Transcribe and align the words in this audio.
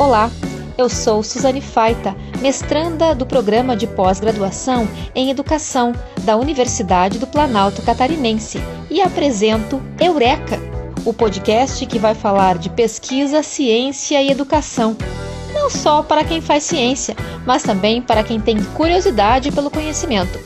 Olá, 0.00 0.30
eu 0.78 0.88
sou 0.88 1.24
Suzane 1.24 1.60
Faita, 1.60 2.14
mestranda 2.40 3.16
do 3.16 3.26
programa 3.26 3.76
de 3.76 3.84
pós-graduação 3.84 4.86
em 5.12 5.28
Educação 5.28 5.92
da 6.22 6.36
Universidade 6.36 7.18
do 7.18 7.26
Planalto 7.26 7.82
Catarinense 7.82 8.60
e 8.88 9.00
apresento 9.00 9.82
Eureka, 10.00 10.56
o 11.04 11.12
podcast 11.12 11.84
que 11.84 11.98
vai 11.98 12.14
falar 12.14 12.58
de 12.58 12.70
pesquisa, 12.70 13.42
ciência 13.42 14.22
e 14.22 14.30
educação. 14.30 14.96
Não 15.52 15.68
só 15.68 16.00
para 16.00 16.22
quem 16.22 16.40
faz 16.40 16.62
ciência, 16.62 17.16
mas 17.44 17.64
também 17.64 18.00
para 18.00 18.22
quem 18.22 18.40
tem 18.40 18.62
curiosidade 18.74 19.50
pelo 19.50 19.68
conhecimento. 19.68 20.38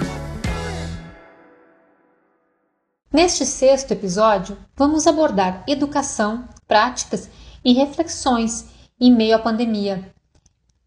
Neste 3.13 3.45
sexto 3.45 3.91
episódio, 3.91 4.57
vamos 4.75 5.07
abordar 5.07 5.63
educação, 5.69 6.49
práticas 6.67 7.29
e 7.63 7.75
reflexões 7.75 8.72
em 9.03 9.11
meio 9.11 9.35
à 9.35 9.39
pandemia. 9.41 10.15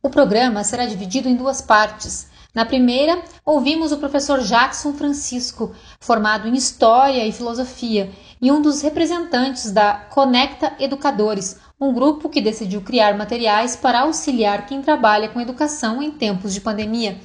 O 0.02 0.10
programa 0.10 0.64
será 0.64 0.86
dividido 0.86 1.28
em 1.28 1.36
duas 1.36 1.62
partes. 1.62 2.30
Na 2.54 2.64
primeira, 2.64 3.22
ouvimos 3.46 3.92
o 3.92 3.98
professor 3.98 4.40
Jackson 4.40 4.94
Francisco, 4.94 5.76
formado 6.00 6.48
em 6.48 6.54
História 6.54 7.28
e 7.28 7.34
Filosofia 7.34 8.10
e 8.42 8.50
um 8.50 8.62
dos 8.62 8.82
representantes 8.82 9.70
da 9.70 9.96
Conecta 9.96 10.72
Educadores, 10.80 11.60
um 11.78 11.94
grupo 11.94 12.30
que 12.30 12.40
decidiu 12.40 12.82
criar 12.82 13.18
materiais 13.18 13.76
para 13.76 14.04
auxiliar 14.04 14.66
quem 14.66 14.82
trabalha 14.82 15.28
com 15.28 15.42
educação 15.42 16.02
em 16.02 16.10
tempos 16.10 16.54
de 16.54 16.62
pandemia. 16.62 17.20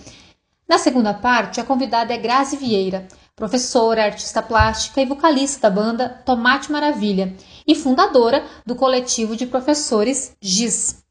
Na 0.69 0.77
segunda 0.77 1.15
parte, 1.15 1.61
a 1.61 1.65
convidada 1.65 2.13
é 2.13 2.19
Grazi 2.19 2.57
Vieira, 2.57 3.07
professora, 3.37 4.07
artista 4.07 4.43
plástica 4.43 5.01
e 5.01 5.07
vocalista 5.07 5.71
da 5.71 5.71
banda 5.71 6.09
Tomate 6.09 6.73
Maravilha 6.73 7.37
e 7.67 7.75
fundadora 7.75 8.45
do 8.65 8.75
coletivo 8.75 9.37
de 9.37 9.47
professores 9.47 10.33
GIS. 10.41 11.03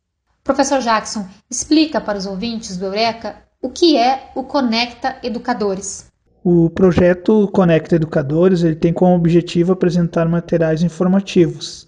Professor 0.44 0.80
Jackson, 0.80 1.28
explica 1.50 2.02
para 2.02 2.18
os 2.18 2.26
ouvintes 2.26 2.78
do 2.78 2.86
Eureka 2.86 3.44
o 3.62 3.70
que 3.70 3.98
é 3.98 4.32
o 4.36 4.44
Conecta 4.44 5.18
Educadores. 5.22 6.08
O 6.44 6.70
projeto 6.70 7.48
Conecta 7.50 7.96
Educadores 7.96 8.64
ele 8.64 8.76
tem 8.76 8.94
como 8.94 9.16
objetivo 9.16 9.74
apresentar 9.74 10.28
materiais 10.28 10.82
informativos 10.82 11.88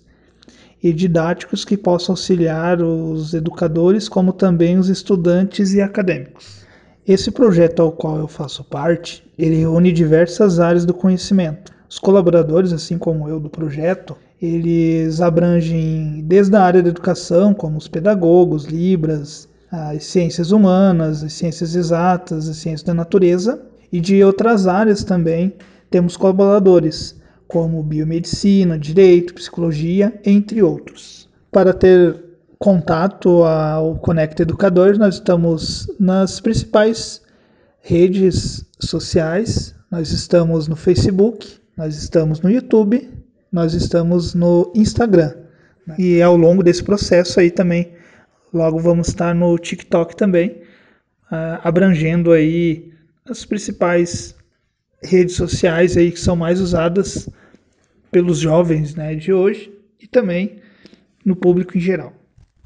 e 0.84 0.92
didáticos 0.92 1.64
que 1.64 1.78
possam 1.78 2.14
auxiliar 2.14 2.82
os 2.82 3.34
educadores, 3.34 4.10
como 4.10 4.34
também 4.34 4.78
os 4.78 4.90
estudantes 4.90 5.74
e 5.74 5.82
acadêmicos. 5.82 6.66
Esse 7.08 7.32
projeto 7.32 7.82
ao 7.82 7.92
qual 7.92 8.18
eu 8.18 8.28
faço 8.28 8.64
parte, 8.64 9.24
ele 9.38 9.56
reúne 9.56 9.92
diversas 9.92 10.60
áreas 10.60 10.86
do 10.86 10.94
conhecimento. 10.94 11.72
Os 11.90 12.00
colaboradores, 12.00 12.74
assim 12.74 12.98
como 12.98 13.28
eu 13.28 13.40
do 13.40 13.50
projeto, 13.50 14.16
eles 14.42 15.22
abrangem 15.22 16.24
desde 16.26 16.56
a 16.56 16.64
área 16.64 16.82
da 16.82 16.90
educação, 16.90 17.54
como 17.54 17.78
os 17.78 17.88
pedagogos, 17.88 18.66
libras, 18.66 19.48
as 19.72 20.06
ciências 20.06 20.52
humanas, 20.52 21.24
as 21.24 21.34
ciências 21.34 21.76
exatas, 21.76 22.50
as 22.50 22.58
ciências 22.58 22.84
da 22.84 22.94
natureza, 22.94 23.62
e 23.92 24.00
de 24.00 24.24
outras 24.24 24.68
áreas 24.68 25.04
também 25.04 25.54
temos 25.90 26.18
colaboradores, 26.18 27.16
como 27.48 27.84
biomedicina, 27.84 28.80
direito, 28.80 29.34
psicologia, 29.34 30.20
entre 30.26 30.64
outros. 30.64 31.30
Para 31.52 31.74
ter 31.74 32.24
contato 32.58 33.44
ao 33.44 33.96
Conecta 33.96 34.44
Educadores, 34.44 34.98
nós 34.98 35.16
estamos 35.16 35.92
nas 36.00 36.40
principais 36.40 37.22
redes 37.82 38.66
sociais, 38.80 39.76
nós 39.92 40.12
estamos 40.12 40.68
no 40.68 40.76
Facebook, 40.76 41.60
nós 41.76 41.98
estamos 41.98 42.40
no 42.40 42.50
YouTube, 42.50 43.10
nós 43.52 43.74
estamos 43.74 44.34
no 44.34 44.72
Instagram. 44.74 45.36
E 45.98 46.22
ao 46.22 46.38
longo 46.38 46.64
desse 46.64 46.84
processo 46.84 47.40
aí 47.40 47.52
também, 47.52 47.92
logo 48.54 48.80
vamos 48.80 49.10
estar 49.10 49.36
no 49.36 49.58
TikTok 49.58 50.16
também, 50.16 50.62
uh, 51.32 51.60
abrangendo 51.64 52.32
aí 52.32 52.94
as 53.30 53.44
principais 53.46 54.36
redes 55.04 55.36
sociais 55.36 55.98
aí 55.98 56.12
que 56.12 56.20
são 56.20 56.36
mais 56.36 56.62
usadas 56.62 57.28
pelos 58.12 58.38
jovens 58.38 58.96
né, 58.96 59.16
de 59.16 59.34
hoje 59.34 59.74
e 60.00 60.08
também 60.08 60.62
no 61.26 61.36
público 61.36 61.78
em 61.78 61.82
geral. 61.82 62.14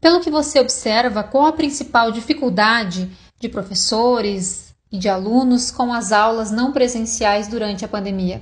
Pelo 0.02 0.20
que 0.20 0.30
você 0.30 0.60
observa, 0.60 1.24
qual 1.24 1.46
a 1.46 1.54
principal 1.54 2.12
dificuldade 2.12 3.10
de 3.40 3.50
professores 3.50 4.76
e 4.92 4.98
de 4.98 5.10
alunos 5.10 5.72
com 5.72 5.92
as 5.94 6.12
aulas 6.12 6.52
não 6.52 6.72
presenciais 6.72 7.48
durante 7.48 7.84
a 7.84 7.88
pandemia? 7.88 8.42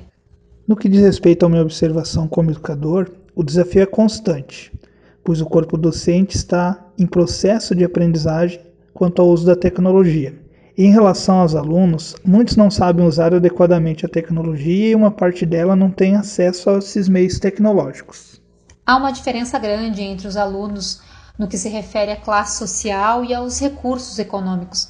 No 0.65 0.77
que 0.77 0.87
diz 0.87 1.01
respeito 1.01 1.45
à 1.45 1.49
minha 1.49 1.61
observação 1.61 2.25
como 2.25 2.49
educador, 2.49 3.11
o 3.35 3.43
desafio 3.43 3.81
é 3.81 3.85
constante, 3.85 4.71
pois 5.21 5.41
o 5.41 5.45
corpo 5.45 5.77
docente 5.77 6.37
está 6.37 6.79
em 6.97 7.05
processo 7.05 7.75
de 7.75 7.83
aprendizagem 7.83 8.61
quanto 8.93 9.21
ao 9.21 9.27
uso 9.27 9.45
da 9.45 9.57
tecnologia. 9.57 10.33
Em 10.77 10.89
relação 10.89 11.39
aos 11.39 11.53
alunos, 11.53 12.15
muitos 12.25 12.55
não 12.55 12.71
sabem 12.71 13.05
usar 13.05 13.33
adequadamente 13.33 14.05
a 14.05 14.09
tecnologia 14.09 14.91
e 14.91 14.95
uma 14.95 15.11
parte 15.11 15.45
dela 15.45 15.75
não 15.75 15.91
tem 15.91 16.15
acesso 16.15 16.69
a 16.69 16.77
esses 16.77 17.09
meios 17.09 17.39
tecnológicos. 17.39 18.41
Há 18.85 18.95
uma 18.95 19.11
diferença 19.11 19.59
grande 19.59 20.01
entre 20.01 20.27
os 20.27 20.37
alunos 20.37 21.01
no 21.37 21.47
que 21.47 21.57
se 21.57 21.67
refere 21.67 22.11
à 22.11 22.15
classe 22.15 22.57
social 22.57 23.25
e 23.25 23.33
aos 23.33 23.59
recursos 23.59 24.17
econômicos. 24.17 24.87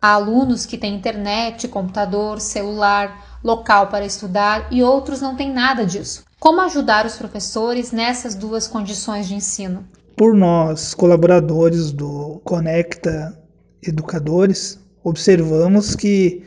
Há 0.00 0.14
alunos 0.14 0.64
que 0.64 0.78
têm 0.78 0.94
internet, 0.94 1.68
computador, 1.68 2.40
celular, 2.40 3.29
local 3.42 3.88
para 3.88 4.04
estudar 4.04 4.68
e 4.70 4.82
outros 4.82 5.20
não 5.20 5.36
têm 5.36 5.52
nada 5.52 5.84
disso. 5.84 6.24
Como 6.38 6.60
ajudar 6.62 7.04
os 7.06 7.16
professores 7.16 7.92
nessas 7.92 8.34
duas 8.34 8.66
condições 8.66 9.28
de 9.28 9.34
ensino? 9.34 9.84
Por 10.16 10.34
nós, 10.34 10.94
colaboradores 10.94 11.92
do 11.92 12.40
Conecta 12.44 13.38
Educadores, 13.82 14.78
observamos 15.02 15.94
que 15.94 16.42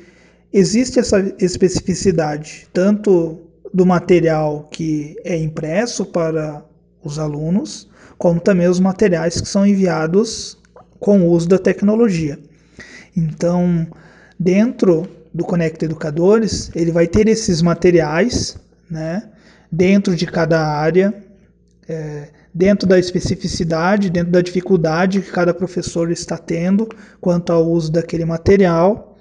existe 0.52 1.00
essa 1.00 1.20
especificidade 1.40 2.68
tanto 2.72 3.40
do 3.74 3.86
material 3.86 4.68
que 4.72 5.16
é 5.24 5.36
impresso 5.36 6.06
para 6.06 6.64
os 7.04 7.18
alunos, 7.18 7.90
como 8.18 8.40
também 8.40 8.68
os 8.68 8.80
materiais 8.80 9.42
que 9.42 9.48
são 9.48 9.66
enviados 9.66 10.58
com 11.00 11.22
o 11.22 11.32
uso 11.32 11.50
da 11.50 11.58
tecnologia. 11.58 12.40
Então, 13.18 13.88
dentro 14.40 15.08
do 15.34 15.44
Conecta 15.44 15.86
Educadores, 15.86 16.70
ele 16.76 16.92
vai 16.92 17.08
ter 17.08 17.28
esses 17.28 17.62
materiais, 17.62 18.56
né, 18.90 19.30
dentro 19.72 20.16
de 20.16 20.28
cada 20.28 20.62
área, 20.64 21.14
é, 21.88 22.30
dentro 22.54 22.88
da 22.88 23.00
especificidade, 23.00 24.12
dentro 24.12 24.32
da 24.32 24.42
dificuldade 24.42 25.22
que 25.22 25.32
cada 25.32 25.54
professor 25.54 26.12
está 26.12 26.38
tendo 26.38 26.88
quanto 27.20 27.52
ao 27.52 27.68
uso 27.68 27.92
daquele 27.92 28.26
material. 28.26 29.18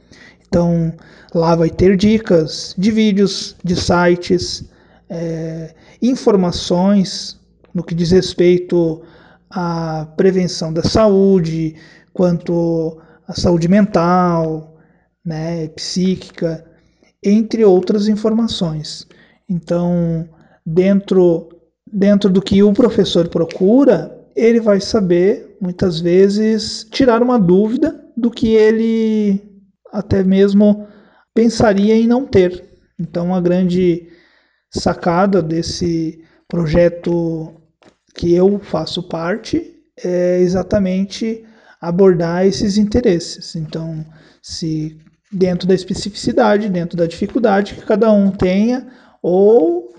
Então, 0.47 0.93
lá 1.35 1.57
vai 1.57 1.71
ter 1.71 1.97
dicas 1.97 2.75
de 2.77 2.91
vídeos, 2.91 3.57
de 3.65 3.75
sites, 3.75 4.65
é, 5.09 5.75
informações 6.03 7.41
no 7.73 7.83
que 7.83 7.95
diz 7.95 8.11
respeito 8.11 9.01
à 9.51 10.07
prevenção 10.15 10.71
da 10.73 10.83
saúde, 10.83 11.75
quanto 12.13 12.99
à 13.27 13.33
saúde 13.33 13.67
mental, 13.67 14.72
né, 15.25 15.69
psíquica, 15.69 16.65
entre 17.23 17.65
outras 17.65 18.09
informações. 18.09 19.07
Então, 19.49 20.29
dentro 20.65 21.49
dentro 21.93 22.31
do 22.31 22.41
que 22.41 22.63
o 22.63 22.73
professor 22.73 23.29
procura, 23.29 24.19
ele 24.35 24.61
vai 24.61 24.81
saber 24.81 25.59
muitas 25.61 26.01
vezes 26.01 26.87
tirar 26.91 27.23
uma 27.23 27.39
dúvida 27.39 28.03
do 28.17 28.31
que 28.31 28.55
ele 28.55 29.43
até 29.93 30.25
mesmo 30.25 30.89
pensaria 31.35 31.95
em 31.95 32.07
não 32.07 32.27
ter. 32.27 32.65
Então, 32.99 33.35
a 33.35 33.41
grande 33.41 34.09
sacada 34.71 35.43
desse 35.43 36.25
projeto 36.49 37.55
que 38.15 38.33
eu 38.33 38.59
faço 38.59 39.03
parte 39.03 39.75
é 40.03 40.41
exatamente 40.41 41.45
abordar 41.81 42.47
esses 42.47 42.79
interesses. 42.79 43.55
Então, 43.55 44.05
se 44.41 44.97
dentro 45.33 45.67
da 45.67 45.75
especificidade, 45.75 46.69
dentro 46.69 46.97
da 46.97 47.07
dificuldade 47.07 47.75
que 47.75 47.83
cada 47.83 48.13
um 48.13 48.31
tenha, 48.31 48.87
ou 49.23 49.95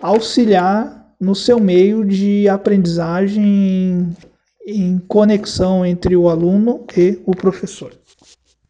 auxiliar 0.00 1.06
no 1.20 1.34
seu 1.34 1.58
meio 1.58 2.04
de 2.04 2.48
aprendizagem 2.48 4.16
em 4.66 4.98
conexão 5.08 5.84
entre 5.84 6.14
o 6.14 6.28
aluno 6.28 6.84
e 6.96 7.20
o 7.24 7.34
professor. 7.34 7.92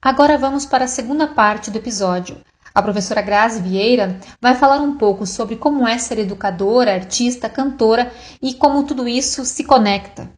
Agora 0.01 0.39
vamos 0.39 0.65
para 0.65 0.85
a 0.85 0.89
segunda 0.89 1.27
parte 1.27 1.71
do 1.71 1.79
episódio. 1.79 2.37
A 2.75 2.81
professora 2.81 3.21
Grazi 3.21 3.61
Vieira 3.61 4.21
vai 4.41 4.55
falar 4.55 4.81
um 4.81 4.97
pouco 4.97 5.27
sobre 5.27 5.57
como 5.57 5.87
é 5.87 5.99
ser 5.99 6.21
educadora, 6.21 6.95
artista, 6.95 7.49
cantora 7.49 8.13
e 8.41 8.55
como 8.55 8.85
tudo 8.85 9.09
isso 9.09 9.45
se 9.45 9.65
conecta. 9.65 10.31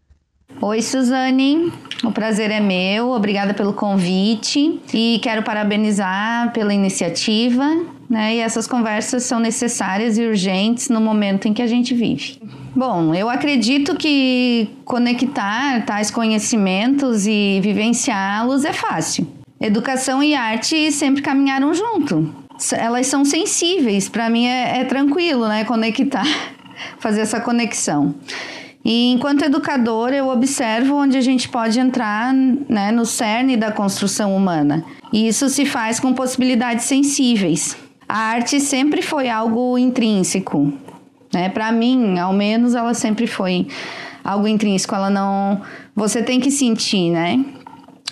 Oi, 0.58 0.82
Suzane. 0.82 1.72
O 2.02 2.10
prazer 2.10 2.50
é 2.50 2.60
meu. 2.60 3.10
Obrigada 3.10 3.52
pelo 3.54 3.72
convite 3.72 4.80
e 4.92 5.18
quero 5.22 5.42
parabenizar 5.42 6.52
pela 6.52 6.72
iniciativa. 6.72 7.64
Né? 8.08 8.36
E 8.36 8.38
essas 8.38 8.66
conversas 8.66 9.22
são 9.22 9.38
necessárias 9.38 10.18
e 10.18 10.22
urgentes 10.22 10.88
no 10.88 11.00
momento 11.00 11.46
em 11.46 11.54
que 11.54 11.62
a 11.62 11.66
gente 11.66 11.94
vive. 11.94 12.40
Bom, 12.74 13.14
eu 13.14 13.28
acredito 13.28 13.96
que 13.96 14.68
conectar 14.84 15.84
tais 15.84 16.10
conhecimentos 16.10 17.26
e 17.26 17.60
vivenciá-los 17.62 18.64
é 18.64 18.72
fácil. 18.72 19.26
Educação 19.60 20.22
e 20.22 20.34
arte 20.34 20.90
sempre 20.90 21.20
caminharam 21.20 21.74
junto. 21.74 22.34
Elas 22.72 23.06
são 23.06 23.24
sensíveis, 23.24 24.08
para 24.08 24.28
mim 24.28 24.46
é, 24.46 24.80
é 24.80 24.84
tranquilo, 24.84 25.48
né? 25.48 25.64
Conectar, 25.64 26.26
fazer 26.98 27.20
essa 27.20 27.40
conexão. 27.40 28.14
E 28.84 29.12
enquanto 29.12 29.44
educador, 29.44 30.10
eu 30.10 30.28
observo 30.28 30.94
onde 30.94 31.16
a 31.16 31.20
gente 31.20 31.48
pode 31.48 31.78
entrar 31.78 32.32
né, 32.32 32.90
no 32.90 33.04
cerne 33.04 33.56
da 33.56 33.70
construção 33.70 34.34
humana. 34.34 34.84
E 35.12 35.28
isso 35.28 35.48
se 35.48 35.66
faz 35.66 36.00
com 36.00 36.14
possibilidades 36.14 36.86
sensíveis. 36.86 37.76
A 38.08 38.18
arte 38.18 38.58
sempre 38.58 39.02
foi 39.02 39.28
algo 39.28 39.76
intrínseco. 39.76 40.72
Né? 41.32 41.48
Para 41.50 41.70
mim, 41.70 42.18
ao 42.18 42.32
menos, 42.32 42.74
ela 42.74 42.94
sempre 42.94 43.26
foi 43.26 43.68
algo 44.24 44.48
intrínseco. 44.48 44.94
Ela 44.94 45.10
não. 45.10 45.60
Você 45.94 46.22
tem 46.22 46.40
que 46.40 46.50
sentir, 46.50 47.10
né? 47.10 47.44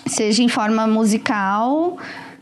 Seja 0.05 0.43
em 0.43 0.47
forma 0.47 0.87
musical, 0.87 1.97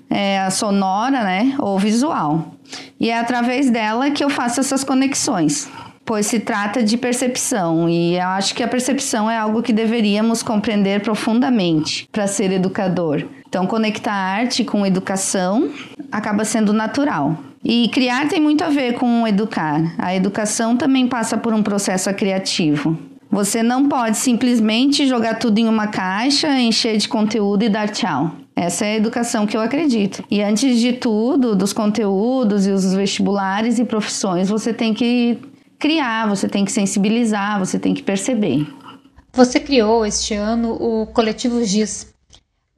é, 0.09 0.50
sonora, 0.50 1.23
né? 1.23 1.56
Ou 1.59 1.80
visual. 1.80 2.53
E 3.00 3.09
é 3.09 3.18
através 3.18 3.69
dela 3.69 4.12
que 4.12 4.23
eu 4.23 4.30
faço 4.30 4.59
essas 4.59 4.83
conexões 4.83 5.69
pois 6.07 6.25
se 6.25 6.39
trata 6.39 6.81
de 6.81 6.98
percepção 6.98 7.89
e 7.89 8.15
eu 8.15 8.27
acho 8.30 8.56
que 8.56 8.63
a 8.63 8.68
percepção 8.68 9.30
é 9.30 9.38
algo 9.38 9.62
que 9.62 9.74
deveríamos 9.74 10.42
compreender 10.42 11.01
profundamente 11.01 12.07
para 12.13 12.25
ser 12.25 12.50
educador. 12.54 13.25
Então, 13.48 13.68
conectar 13.68 14.13
arte 14.13 14.63
com 14.63 14.86
educação 14.86 15.69
acaba 16.09 16.45
sendo 16.45 16.71
natural. 16.71 17.38
E 17.62 17.89
criar 17.89 18.30
tem 18.30 18.39
muito 18.39 18.63
a 18.63 18.69
ver 18.69 18.94
com 18.94 19.27
educar. 19.27 19.94
A 19.98 20.15
educação 20.15 20.77
também 20.77 21.07
passa 21.07 21.38
por 21.38 21.54
um 21.54 21.62
processo 21.62 22.12
criativo. 22.13 22.98
Você 23.30 23.62
não 23.62 23.89
pode 23.89 24.18
simplesmente 24.18 25.06
jogar 25.06 25.36
tudo 25.36 25.59
em 25.59 25.68
uma 25.68 25.88
caixa, 25.88 26.48
encher 26.57 26.95
de 26.95 27.09
conteúdo 27.09 27.63
e 27.63 27.69
dar 27.69 27.89
tchau. 27.89 28.31
Essa 28.56 28.86
é 28.86 28.94
a 28.94 28.95
educação 28.95 29.45
que 29.45 29.57
eu 29.57 29.62
acredito. 29.62 30.24
E 30.31 30.42
antes 30.42 30.80
de 30.80 30.94
tudo, 30.94 31.54
dos 31.54 31.74
conteúdos 31.74 32.65
e 32.65 32.71
os 32.71 32.94
vestibulares 32.94 33.77
e 33.77 33.83
profissões, 33.83 34.48
você 34.48 34.74
tem 34.74 34.94
que 34.94 35.38
criar, 35.79 36.27
você 36.27 36.47
tem 36.47 36.65
que 36.65 36.71
sensibilizar, 36.71 37.59
você 37.59 37.77
tem 37.79 37.94
que 37.94 38.03
perceber. 38.03 38.68
Você 39.33 39.59
criou 39.59 40.06
este 40.06 40.33
ano 40.33 40.74
o 40.74 41.06
Coletivo 41.07 41.63
GIS. 41.63 42.13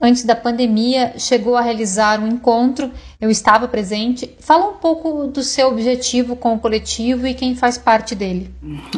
Antes 0.01 0.23
da 0.23 0.35
pandemia, 0.35 1.13
chegou 1.17 1.57
a 1.57 1.61
realizar 1.61 2.21
um 2.21 2.27
encontro, 2.27 2.89
eu 3.19 3.29
estava 3.29 3.67
presente. 3.67 4.29
Fala 4.39 4.69
um 4.69 4.75
pouco 4.75 5.27
do 5.27 5.43
seu 5.43 5.67
objetivo 5.67 6.37
com 6.37 6.53
o 6.53 6.59
coletivo 6.59 7.27
e 7.27 7.33
quem 7.33 7.53
faz 7.53 7.77
parte 7.77 8.15
dele. 8.15 8.49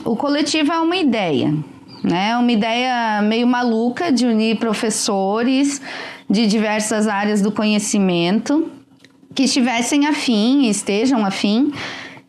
O 0.06 0.16
coletivo 0.16 0.72
é 0.72 0.80
uma 0.80 0.96
ideia, 0.96 1.56
né? 2.04 2.38
Uma 2.38 2.52
ideia 2.52 3.20
meio 3.24 3.48
maluca 3.48 4.12
de 4.12 4.28
unir 4.28 4.60
professores 4.60 5.82
de 6.30 6.46
diversas 6.46 7.08
áreas 7.08 7.42
do 7.42 7.52
conhecimento 7.52 8.72
que 9.34 9.44
estivessem 9.44 10.06
afim, 10.06 10.68
estejam 10.68 11.26
afim 11.26 11.74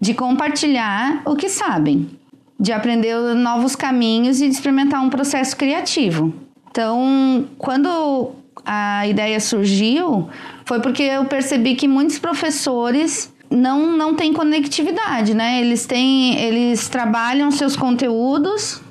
de 0.03 0.15
compartilhar 0.15 1.23
o 1.25 1.37
que 1.37 1.49
sabem, 1.49 2.11
de 2.59 2.73
aprender 2.73 3.15
novos 3.37 3.77
caminhos 3.77 4.41
e 4.41 4.49
de 4.49 4.53
experimentar 4.53 5.01
um 5.01 5.09
processo 5.09 5.57
criativo. 5.57 6.35
Então, 6.69 7.47
quando 7.57 8.33
a 8.67 9.07
ideia 9.07 9.39
surgiu, 9.39 10.29
foi 10.65 10.81
porque 10.81 11.05
eu 11.05 11.25
percebi 11.27 11.77
que 11.77 11.87
muitos 11.87 12.19
professores 12.19 13.33
não, 13.49 13.97
não 13.97 14.17
têm 14.17 14.33
conectividade, 14.33 15.35
né? 15.35 15.61
Eles 15.61 15.87
têm, 15.87 16.37
eles 16.37 16.89
trabalham 16.89 17.53
seus 17.53 17.77
conteúdos 17.77 18.83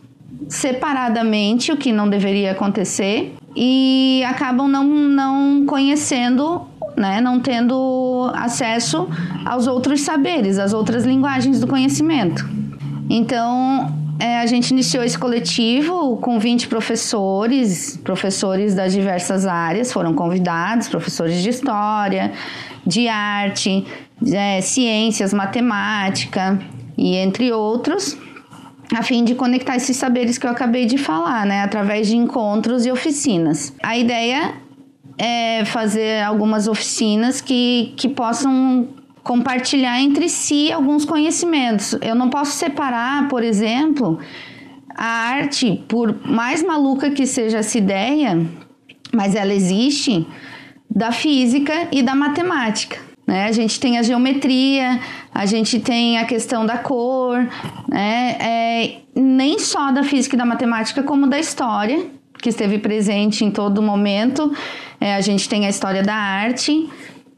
separadamente, 0.48 1.74
o 1.74 1.78
que 1.78 1.92
não 1.92 2.10
deveria 2.10 2.54
acontecer, 2.54 3.36
e 3.54 4.24
acabam 4.25 4.66
não, 4.69 4.86
não 4.86 5.66
conhecendo 5.66 6.71
né, 6.96 7.22
não 7.22 7.40
tendo 7.40 8.32
acesso 8.36 9.08
aos 9.46 9.68
outros 9.68 10.02
saberes, 10.02 10.60
às 10.60 10.74
outras 10.74 11.06
linguagens 11.06 11.60
do 11.60 11.68
conhecimento. 11.68 12.48
Então, 13.10 13.94
é, 14.20 14.40
a 14.40 14.46
gente 14.46 14.70
iniciou 14.70 15.04
esse 15.04 15.18
coletivo 15.18 16.18
com 16.18 16.40
20 16.40 16.68
professores, 16.68 17.98
professores 18.04 18.76
das 18.76 18.94
diversas 18.94 19.48
áreas 19.48 19.92
foram 19.92 20.14
convidados, 20.14 20.88
professores 20.88 21.42
de 21.42 21.50
história, 21.50 22.32
de 22.86 23.08
arte, 23.08 23.84
é, 24.32 24.62
ciências, 24.62 25.34
matemática 25.34 26.60
e 26.96 27.16
entre 27.16 27.52
outros, 27.52 28.16
a 28.96 29.02
fim 29.02 29.24
de 29.24 29.34
conectar 29.34 29.76
esses 29.76 29.98
saberes 29.98 30.38
que 30.38 30.46
eu 30.46 30.52
acabei 30.52 30.86
de 30.86 30.98
falar, 30.98 31.46
né, 31.46 31.64
através 31.64 32.08
de 32.08 32.16
encontros 32.16 32.86
e 32.86 32.92
oficinas. 32.92 33.74
A 33.82 33.98
ideia 33.98 34.54
é, 35.22 35.64
fazer 35.66 36.24
algumas 36.24 36.68
oficinas 36.68 37.42
que, 37.42 37.94
que 37.96 38.10
possam 38.10 38.88
compartilhar 39.22 40.02
entre 40.02 40.28
si 40.28 40.72
alguns 40.72 41.06
conhecimentos. 41.06 41.96
Eu 42.02 42.16
não 42.16 42.28
posso 42.28 42.54
separar, 42.54 43.28
por 43.28 43.44
exemplo, 43.44 44.18
a 44.96 45.06
arte, 45.06 45.84
por 45.88 46.28
mais 46.28 46.64
maluca 46.64 47.12
que 47.12 47.28
seja 47.28 47.60
essa 47.60 47.78
ideia, 47.78 48.44
mas 49.14 49.36
ela 49.36 49.54
existe, 49.54 50.26
da 50.90 51.12
física 51.12 51.88
e 51.92 52.02
da 52.02 52.16
matemática. 52.16 52.98
Né? 53.28 53.46
A 53.46 53.52
gente 53.52 53.80
tem 53.80 54.00
a 54.00 54.02
geometria, 54.02 55.00
a 55.32 55.46
gente 55.46 55.80
tem 55.80 56.18
a 56.18 56.26
questão 56.26 56.66
da 56.66 56.80
cor, 56.80 57.48
né? 57.88 58.38
É, 58.40 59.02
nem 59.16 59.60
só 59.60 59.92
da 59.92 60.02
física 60.02 60.36
e 60.36 60.40
da 60.40 60.46
matemática, 60.46 61.04
como 61.04 61.28
da 61.28 61.38
história, 61.38 62.10
que 62.42 62.50
esteve 62.50 62.80
presente 62.80 63.46
em 63.46 63.52
todo 63.52 63.82
momento 63.82 64.52
é, 65.02 65.16
a 65.16 65.22
gente 65.22 65.50
tem 65.50 65.66
a 65.66 65.70
história 65.70 66.04
da 66.04 66.14
arte, 66.14 66.88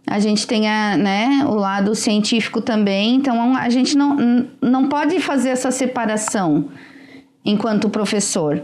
a 0.06 0.20
gente 0.20 0.46
tem 0.46 0.68
a, 0.68 0.98
né, 0.98 1.46
o 1.48 1.56
lado 1.56 1.96
científico 1.96 2.60
também, 2.60 3.16
então 3.16 3.56
a 3.56 3.70
gente 3.70 3.98
não, 3.98 4.50
não 4.62 4.90
pode 4.90 5.18
fazer 5.22 5.50
essa 5.50 5.72
separação 5.72 6.68
enquanto 7.46 7.90
professor. 7.90 8.62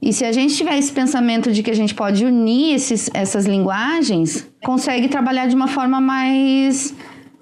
E 0.00 0.12
se 0.12 0.26
a 0.26 0.30
gente 0.30 0.54
tiver 0.54 0.78
esse 0.78 0.92
pensamento 0.92 1.50
de 1.50 1.62
que 1.62 1.70
a 1.70 1.74
gente 1.74 1.94
pode 1.94 2.24
unir 2.24 2.74
esses, 2.74 3.10
essas 3.14 3.46
linguagens, 3.46 4.46
consegue 4.62 5.08
trabalhar 5.08 5.46
de 5.46 5.56
uma 5.56 5.66
forma 5.66 6.00
mais 6.00 6.94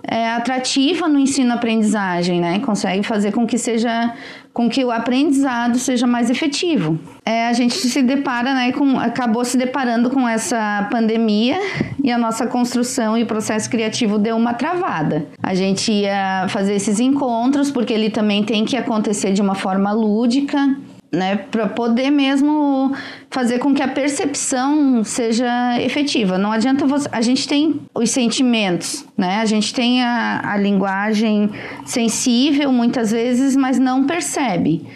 é, 0.05 0.31
atrativa 0.31 1.09
no 1.09 1.19
ensino-aprendizagem, 1.19 2.41
né? 2.41 2.61
Consegue 2.61 3.03
fazer 3.03 3.33
com 3.33 3.45
que 3.45 3.59
seja 3.59 4.15
com 4.57 4.71
que 4.71 4.83
o 4.83 4.91
aprendizado 4.91 5.79
seja 5.79 6.07
mais 6.07 6.31
efetivo. 6.31 6.99
É, 7.27 7.47
a 7.47 7.53
gente 7.53 7.75
se 7.75 8.03
depara, 8.03 8.55
né, 8.55 8.73
com, 8.73 8.99
acabou 8.99 9.45
se 9.45 9.59
deparando 9.59 10.09
com 10.09 10.27
essa 10.27 10.89
pandemia 10.91 11.59
e 12.03 12.11
a 12.11 12.17
nossa 12.17 12.47
construção 12.47 13.19
e 13.19 13.23
o 13.23 13.27
processo 13.27 13.69
criativo 13.69 14.19
deu 14.19 14.35
uma 14.35 14.55
travada. 14.55 15.27
A 15.43 15.55
gente 15.55 15.93
ia 15.93 16.47
fazer 16.49 16.75
esses 16.75 16.99
encontros 17.01 17.71
porque 17.71 17.93
ele 17.93 18.09
também 18.09 18.43
tem 18.45 18.65
que 18.65 18.79
acontecer 18.79 19.35
de 19.35 19.43
uma 19.43 19.55
forma 19.55 19.93
lúdica 19.93 20.75
né, 21.13 21.37
para 21.37 21.69
poder 21.69 22.11
mesmo 22.11 22.93
fazer 23.31 23.59
com 23.59 23.75
que 23.75 23.83
a 23.83 23.89
percepção 23.89 25.05
seja 25.05 25.81
efetiva. 25.81 26.37
Não 26.37 26.53
adianta 26.53 26.87
você, 26.87 27.09
a 27.13 27.21
gente 27.21 27.47
tem 27.47 27.81
os 27.95 28.11
sentimentos, 28.11 29.07
né? 29.17 29.39
A 29.41 29.45
gente 29.45 29.73
tem 29.73 30.03
a, 30.03 30.41
a 30.45 30.57
linguagem 30.57 31.51
sensível 31.85 32.73
muitas 32.73 33.13
vezes, 33.13 33.57
mas 33.57 33.79
não 33.79 34.05
percebe. 34.05 34.87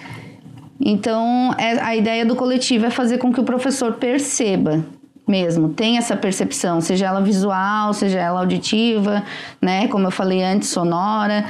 Então, 0.81 1.55
é, 1.59 1.79
a 1.81 1.95
ideia 1.95 2.25
do 2.25 2.35
coletivo 2.35 2.87
é 2.87 2.91
fazer 2.91 3.19
com 3.19 3.33
que 3.33 3.41
o 3.41 3.45
professor 3.45 3.95
perceba 3.95 4.85
mesmo, 5.29 5.69
tenha 5.69 5.99
essa 5.99 6.17
percepção, 6.17 6.81
seja 6.81 7.07
ela 7.07 7.21
visual, 7.21 7.93
seja 7.93 8.19
ela 8.19 8.41
auditiva, 8.41 9.23
né, 9.63 9.87
como 9.87 10.09
eu 10.09 10.11
falei 10.11 10.43
antes, 10.43 10.71
sonora, 10.71 11.45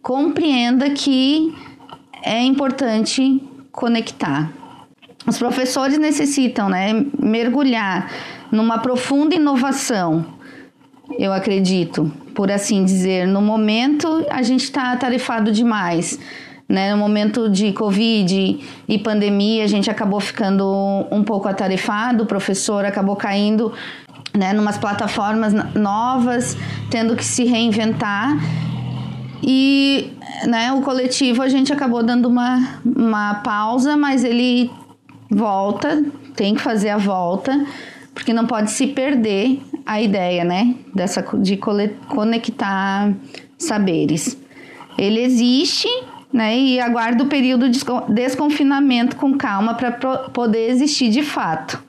compreenda 0.00 0.88
que 0.90 1.54
é 2.22 2.42
importante 2.42 3.42
conectar. 3.72 4.50
Os 5.26 5.38
professores 5.38 5.98
necessitam 5.98 6.68
né, 6.68 7.04
mergulhar 7.18 8.10
numa 8.50 8.78
profunda 8.78 9.34
inovação, 9.34 10.24
eu 11.18 11.32
acredito, 11.32 12.10
por 12.34 12.50
assim 12.50 12.84
dizer. 12.84 13.26
No 13.26 13.40
momento, 13.40 14.26
a 14.30 14.42
gente 14.42 14.64
está 14.64 14.92
atarefado 14.92 15.50
demais. 15.50 16.18
Né? 16.68 16.92
No 16.92 16.98
momento 16.98 17.48
de 17.48 17.72
Covid 17.72 18.60
e 18.86 18.98
pandemia, 18.98 19.64
a 19.64 19.66
gente 19.66 19.90
acabou 19.90 20.20
ficando 20.20 21.06
um 21.10 21.22
pouco 21.22 21.48
atarefado, 21.48 22.24
o 22.24 22.26
professor 22.26 22.84
acabou 22.84 23.16
caindo 23.16 23.72
né, 24.36 24.52
numas 24.52 24.76
plataformas 24.76 25.52
novas, 25.74 26.56
tendo 26.90 27.16
que 27.16 27.24
se 27.24 27.44
reinventar. 27.44 28.36
E 29.42 30.12
né, 30.46 30.72
o 30.72 30.82
coletivo 30.82 31.42
a 31.42 31.48
gente 31.48 31.72
acabou 31.72 32.02
dando 32.02 32.28
uma, 32.28 32.80
uma 32.84 33.36
pausa, 33.36 33.96
mas 33.96 34.24
ele 34.24 34.70
volta, 35.30 36.04
tem 36.34 36.54
que 36.54 36.60
fazer 36.60 36.90
a 36.90 36.96
volta, 36.96 37.66
porque 38.14 38.32
não 38.32 38.46
pode 38.46 38.70
se 38.70 38.86
perder 38.88 39.60
a 39.84 40.00
ideia, 40.00 40.44
né, 40.44 40.74
dessa 40.94 41.22
de 41.38 41.56
conectar 41.56 43.12
saberes. 43.56 44.36
Ele 44.96 45.20
existe, 45.20 45.88
né, 46.32 46.58
e 46.58 46.80
aguarda 46.80 47.24
o 47.24 47.28
período 47.28 47.68
de 47.70 47.80
desconfinamento 48.08 49.16
com 49.16 49.36
calma 49.36 49.74
para 49.74 49.92
poder 49.92 50.70
existir 50.70 51.08
de 51.10 51.22
fato, 51.22 51.82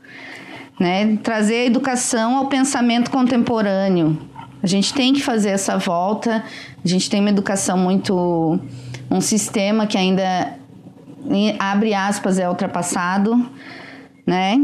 né? 0.79 1.18
Trazer 1.18 1.56
a 1.56 1.65
educação 1.65 2.38
ao 2.38 2.48
pensamento 2.48 3.12
contemporâneo. 3.12 4.29
A 4.62 4.68
gente 4.68 4.94
tem 4.94 5.13
que 5.13 5.22
fazer 5.22 5.50
essa 5.50 5.78
volta. 5.78 6.44
A 6.84 6.88
gente 6.88 7.10
tem 7.10 7.20
uma 7.20 7.30
educação 7.30 7.78
muito 7.78 8.60
um 9.10 9.22
sistema 9.22 9.88
que 9.88 9.98
ainda 9.98 10.58
abre 11.58 11.94
aspas 11.94 12.38
é 12.38 12.48
ultrapassado, 12.48 13.50
né? 14.25 14.58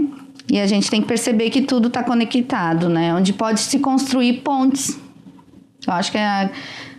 E 0.51 0.59
a 0.59 0.67
gente 0.67 0.89
tem 0.89 1.01
que 1.01 1.07
perceber 1.07 1.49
que 1.49 1.61
tudo 1.61 1.87
está 1.87 2.03
conectado, 2.03 2.87
né? 2.87 3.13
Onde 3.13 3.33
pode 3.33 3.59
se 3.59 3.79
construir 3.79 4.41
pontes. 4.41 4.99
Eu 5.85 5.93
acho 5.93 6.11
que 6.11 6.17
é 6.17 6.51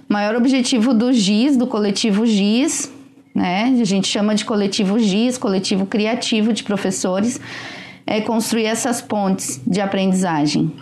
o 0.08 0.12
maior 0.12 0.34
objetivo 0.34 0.92
do 0.92 1.12
GIS, 1.12 1.56
do 1.56 1.66
coletivo 1.66 2.26
GIS, 2.26 2.90
né? 3.34 3.76
A 3.80 3.84
gente 3.84 4.08
chama 4.08 4.34
de 4.34 4.44
coletivo 4.44 4.98
GIS, 4.98 5.38
coletivo 5.38 5.86
criativo 5.86 6.52
de 6.52 6.64
professores, 6.64 7.40
é 8.06 8.20
construir 8.20 8.64
essas 8.64 9.00
pontes 9.00 9.60
de 9.66 9.80
aprendizagem. 9.80 10.72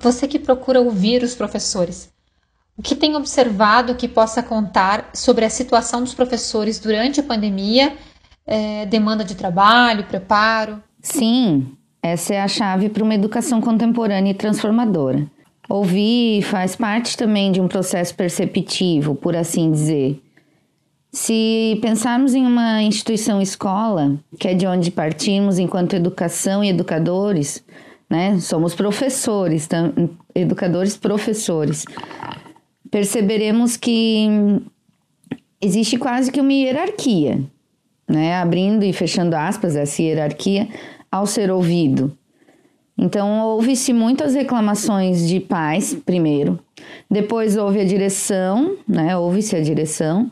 Você 0.00 0.28
que 0.28 0.38
procura 0.38 0.80
ouvir 0.80 1.22
os 1.22 1.34
professores, 1.34 2.10
o 2.76 2.82
que 2.82 2.94
tem 2.94 3.16
observado 3.16 3.96
que 3.96 4.06
possa 4.06 4.42
contar 4.42 5.10
sobre 5.12 5.44
a 5.44 5.50
situação 5.50 6.00
dos 6.00 6.14
professores 6.14 6.78
durante 6.78 7.18
a 7.18 7.24
pandemia, 7.24 7.96
é, 8.46 8.86
demanda 8.86 9.24
de 9.24 9.34
trabalho, 9.34 10.04
preparo? 10.04 10.80
Sim, 11.02 11.72
essa 12.00 12.34
é 12.34 12.40
a 12.40 12.48
chave 12.48 12.88
para 12.88 13.02
uma 13.02 13.14
educação 13.14 13.60
contemporânea 13.60 14.30
e 14.30 14.34
transformadora. 14.34 15.26
Ouvir 15.68 16.42
faz 16.42 16.76
parte 16.76 17.16
também 17.16 17.50
de 17.50 17.60
um 17.60 17.68
processo 17.68 18.14
perceptivo, 18.14 19.14
por 19.14 19.36
assim 19.36 19.70
dizer. 19.70 20.22
Se 21.10 21.78
pensarmos 21.82 22.34
em 22.34 22.46
uma 22.46 22.82
instituição 22.82 23.40
escola, 23.42 24.16
que 24.38 24.48
é 24.48 24.54
de 24.54 24.66
onde 24.66 24.90
partimos 24.90 25.58
enquanto 25.58 25.96
educação 25.96 26.62
e 26.62 26.68
educadores, 26.68 27.62
né? 28.08 28.38
Somos 28.40 28.74
professores, 28.74 29.68
educadores 30.34 30.96
professores. 30.96 31.84
Perceberemos 32.90 33.76
que 33.76 34.28
existe 35.60 35.98
quase 35.98 36.32
que 36.32 36.40
uma 36.40 36.52
hierarquia, 36.52 37.42
né? 38.08 38.36
Abrindo 38.36 38.84
e 38.84 38.92
fechando 38.92 39.36
aspas 39.36 39.76
essa 39.76 40.02
hierarquia 40.02 40.68
ao 41.10 41.26
ser 41.26 41.50
ouvido. 41.50 42.16
Então, 42.96 43.40
houve-se 43.40 43.92
muitas 43.92 44.34
reclamações 44.34 45.28
de 45.28 45.38
pais, 45.38 45.94
primeiro. 46.04 46.58
Depois 47.08 47.56
houve 47.56 47.80
a 47.80 47.84
direção, 47.84 48.76
né? 48.88 49.16
Houve-se 49.16 49.54
a 49.54 49.60
direção. 49.60 50.30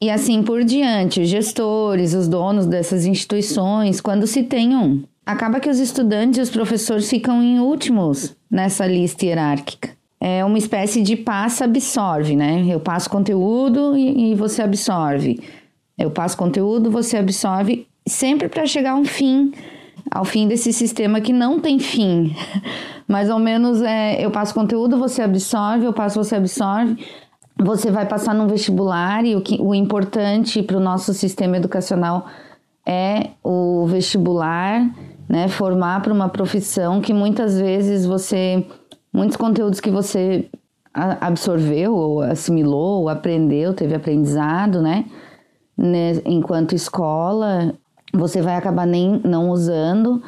E 0.00 0.10
assim 0.10 0.42
por 0.42 0.62
diante, 0.62 1.20
os 1.20 1.28
gestores, 1.28 2.14
os 2.14 2.28
donos 2.28 2.66
dessas 2.66 3.06
instituições, 3.06 4.00
quando 4.00 4.26
se 4.26 4.42
tem 4.44 4.76
um. 4.76 5.02
Acaba 5.32 5.58
que 5.60 5.70
os 5.70 5.78
estudantes 5.78 6.38
e 6.38 6.42
os 6.42 6.50
professores 6.50 7.08
ficam 7.08 7.42
em 7.42 7.58
últimos 7.58 8.36
nessa 8.50 8.86
lista 8.86 9.24
hierárquica. 9.24 9.88
É 10.20 10.44
uma 10.44 10.58
espécie 10.58 11.00
de 11.00 11.16
passa-absorve, 11.16 12.36
né? 12.36 12.66
Eu 12.68 12.78
passo 12.78 13.08
conteúdo 13.08 13.96
e, 13.96 14.32
e 14.32 14.34
você 14.34 14.60
absorve. 14.60 15.42
Eu 15.98 16.10
passo 16.10 16.36
conteúdo, 16.36 16.90
você 16.90 17.16
absorve, 17.16 17.86
sempre 18.06 18.46
para 18.50 18.66
chegar 18.66 18.92
a 18.92 18.94
um 18.94 19.06
fim 19.06 19.52
ao 20.10 20.26
fim 20.26 20.46
desse 20.46 20.70
sistema 20.70 21.18
que 21.18 21.32
não 21.32 21.58
tem 21.58 21.78
fim. 21.78 22.36
Mais 23.08 23.30
ou 23.30 23.38
menos 23.38 23.80
é, 23.80 24.22
eu 24.22 24.30
passo 24.30 24.52
conteúdo, 24.52 24.98
você 24.98 25.22
absorve, 25.22 25.86
eu 25.86 25.94
passo, 25.94 26.22
você 26.22 26.36
absorve. 26.36 27.02
Você 27.58 27.90
vai 27.90 28.04
passar 28.06 28.34
num 28.34 28.46
vestibular 28.46 29.24
e 29.24 29.34
o, 29.34 29.40
que, 29.40 29.58
o 29.58 29.74
importante 29.74 30.62
para 30.62 30.76
o 30.76 30.80
nosso 30.80 31.14
sistema 31.14 31.56
educacional 31.56 32.26
é 32.84 33.30
o 33.42 33.86
vestibular, 33.86 34.90
né? 35.32 35.48
Formar 35.48 36.02
para 36.02 36.12
uma 36.12 36.28
profissão 36.28 37.00
que 37.00 37.14
muitas 37.14 37.58
vezes 37.58 38.04
você, 38.04 38.66
muitos 39.10 39.34
conteúdos 39.34 39.80
que 39.80 39.90
você 39.90 40.50
absorveu, 40.92 41.94
ou 41.94 42.20
assimilou, 42.20 43.00
ou 43.00 43.08
aprendeu, 43.08 43.72
teve 43.72 43.94
aprendizado, 43.94 44.82
né? 44.82 45.06
né? 45.74 46.20
Enquanto 46.26 46.74
escola, 46.74 47.72
você 48.12 48.42
vai 48.42 48.56
acabar 48.56 48.86
nem 48.86 49.22
não 49.24 49.48
usando 49.48 50.22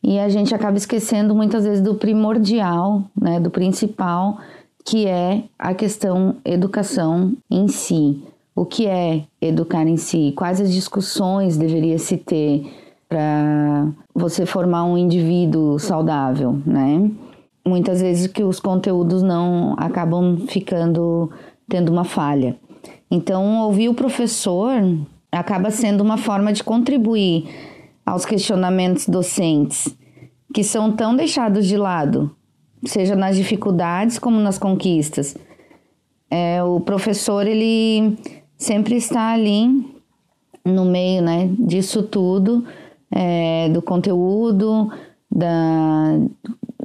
e 0.00 0.20
a 0.20 0.28
gente 0.28 0.54
acaba 0.54 0.76
esquecendo 0.76 1.34
muitas 1.34 1.64
vezes 1.64 1.82
do 1.82 1.96
primordial, 1.96 3.02
né, 3.20 3.40
do 3.40 3.50
principal, 3.50 4.38
que 4.84 5.06
é 5.06 5.44
a 5.58 5.74
questão 5.74 6.36
educação 6.44 7.32
em 7.50 7.66
si. 7.66 8.22
O 8.54 8.64
que 8.64 8.86
é 8.86 9.24
educar 9.40 9.84
em 9.84 9.96
si? 9.96 10.32
Quais 10.36 10.60
as 10.60 10.72
discussões 10.72 11.56
deveria 11.56 11.98
se 11.98 12.18
ter 12.18 12.83
para 13.08 13.88
você 14.14 14.46
formar 14.46 14.84
um 14.84 14.96
indivíduo 14.98 15.78
saudável, 15.78 16.60
né? 16.66 17.10
Muitas 17.66 18.00
vezes 18.00 18.26
que 18.26 18.42
os 18.42 18.60
conteúdos 18.60 19.22
não 19.22 19.74
acabam 19.78 20.38
ficando 20.48 21.30
tendo 21.68 21.90
uma 21.90 22.04
falha. 22.04 22.56
Então, 23.10 23.60
ouvir 23.62 23.88
o 23.88 23.94
professor 23.94 24.70
acaba 25.32 25.70
sendo 25.70 26.02
uma 26.02 26.16
forma 26.16 26.52
de 26.52 26.62
contribuir 26.62 27.48
aos 28.04 28.24
questionamentos 28.24 29.08
docentes, 29.08 29.96
que 30.52 30.62
são 30.62 30.92
tão 30.92 31.16
deixados 31.16 31.66
de 31.66 31.76
lado, 31.76 32.34
seja 32.84 33.16
nas 33.16 33.36
dificuldades 33.36 34.18
como 34.18 34.38
nas 34.38 34.58
conquistas. 34.58 35.36
É, 36.30 36.62
o 36.62 36.80
professor 36.80 37.46
ele 37.46 38.16
sempre 38.56 38.96
está 38.96 39.32
ali 39.32 39.68
no 40.64 40.84
meio 40.84 41.22
né, 41.22 41.50
disso 41.58 42.02
tudo, 42.02 42.64
é, 43.14 43.68
do 43.68 43.80
conteúdo, 43.80 44.90
da, 45.30 46.18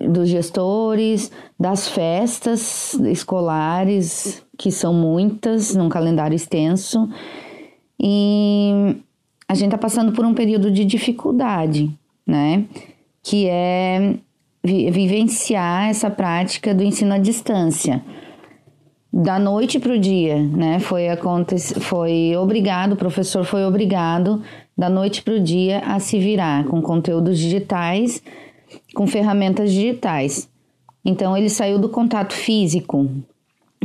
dos 0.08 0.30
gestores, 0.30 1.32
das 1.60 1.88
festas 1.88 2.94
escolares, 2.94 4.44
que 4.56 4.72
são 4.72 4.94
muitas, 4.94 5.76
num 5.76 5.90
calendário 5.90 6.36
extenso. 6.36 7.10
E 8.00 8.96
a 9.48 9.56
gente 9.56 9.70
está 9.70 9.78
passando 9.78 10.12
por 10.12 10.24
um 10.24 10.34
período 10.36 10.70
de 10.70 10.86
dificuldade, 10.86 11.90
né? 12.26 12.66
Que 13.24 13.48
é 13.50 14.16
vivenciar 14.64 15.90
essa 15.90 16.10
prática 16.10 16.76
do 16.76 16.84
ensino 16.84 17.14
à 17.14 17.18
distância. 17.18 18.04
Da 19.12 19.40
noite 19.40 19.80
para 19.80 19.94
o 19.94 20.00
dia, 20.00 20.38
né? 20.38 20.80
Foi, 20.80 21.06
foi 21.80 22.36
obrigado, 22.38 22.94
o 22.94 22.98
professor 22.98 23.44
foi 23.44 23.66
obrigado, 23.66 24.44
da 24.80 24.90
noite 24.90 25.22
para 25.22 25.34
o 25.34 25.40
dia, 25.42 25.80
a 25.80 26.00
se 26.00 26.18
virar 26.18 26.64
com 26.64 26.82
conteúdos 26.82 27.38
digitais, 27.38 28.24
com 28.96 29.06
ferramentas 29.06 29.74
digitais. 29.74 30.50
Então, 31.04 31.36
ele 31.36 31.50
saiu 31.50 31.78
do 31.78 31.90
contato 31.90 32.34
físico, 32.34 33.10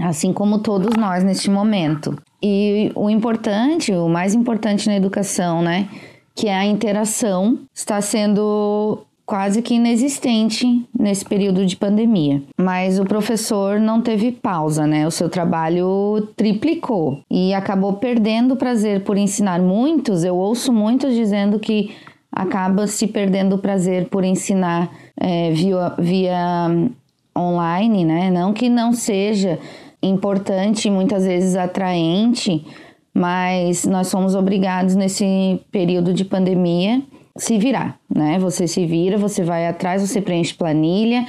assim 0.01 0.33
como 0.33 0.61
todos 0.61 0.97
nós 0.97 1.25
neste 1.25 1.51
momento. 1.51 2.17
E 2.41 2.93
o 2.95 3.11
importante, 3.11 3.93
o 3.93 4.09
mais 4.09 4.37
importante 4.37 4.87
na 4.87 4.95
educação, 4.95 5.63
né, 5.63 5.89
que 6.33 6.47
é 6.47 6.55
a 6.55 6.65
interação, 6.65 7.59
está 7.75 8.01
sendo 8.01 9.05
quase 9.27 9.63
que 9.63 9.75
inexistente 9.75 10.87
nesse 10.99 11.25
período 11.25 11.65
de 11.65 11.77
pandemia. 11.77 12.43
Mas 12.59 12.99
o 12.99 13.05
professor 13.05 13.81
não 13.81 14.01
teve 14.01 14.33
pausa, 14.33 14.87
né? 14.87 15.07
O 15.07 15.11
seu 15.11 15.29
trabalho 15.29 16.29
triplicou 16.37 17.21
e 17.31 17.55
acabou 17.55 17.95
perdendo 17.95 18.55
o 18.55 18.57
prazer 18.57 19.03
por 19.03 19.17
ensinar. 19.17 19.61
Muitos, 19.61 20.25
eu 20.25 20.37
ouço 20.37 20.73
muitos 20.73 21.15
dizendo 21.15 21.59
que 21.59 21.95
acaba 22.31 22.87
se 22.87 23.07
perdendo 23.07 23.55
o 23.55 23.59
prazer 23.59 24.09
por 24.09 24.25
ensinar 24.25 24.91
é, 25.19 25.53
via, 25.53 25.95
via 25.99 26.91
online, 27.37 28.05
né? 28.05 28.31
Não 28.31 28.53
que 28.53 28.69
não 28.69 28.93
seja 28.93 29.59
importante, 30.03 30.91
muitas 30.91 31.25
vezes 31.25 31.57
atraente, 31.57 32.67
mas 33.15 33.87
nós 33.87 34.09
somos 34.09 34.35
obrigados 34.35 34.95
nesse 34.95 35.61
período 35.71 36.13
de 36.13 36.27
pandemia 36.27 37.03
se 37.37 37.59
virar, 37.59 37.99
né? 38.09 38.39
Você 38.39 38.69
se 38.69 38.87
vira, 38.87 39.19
você 39.19 39.43
vai 39.43 39.67
atrás, 39.67 40.03
você 40.03 40.21
preenche 40.21 40.55
planilha, 40.55 41.27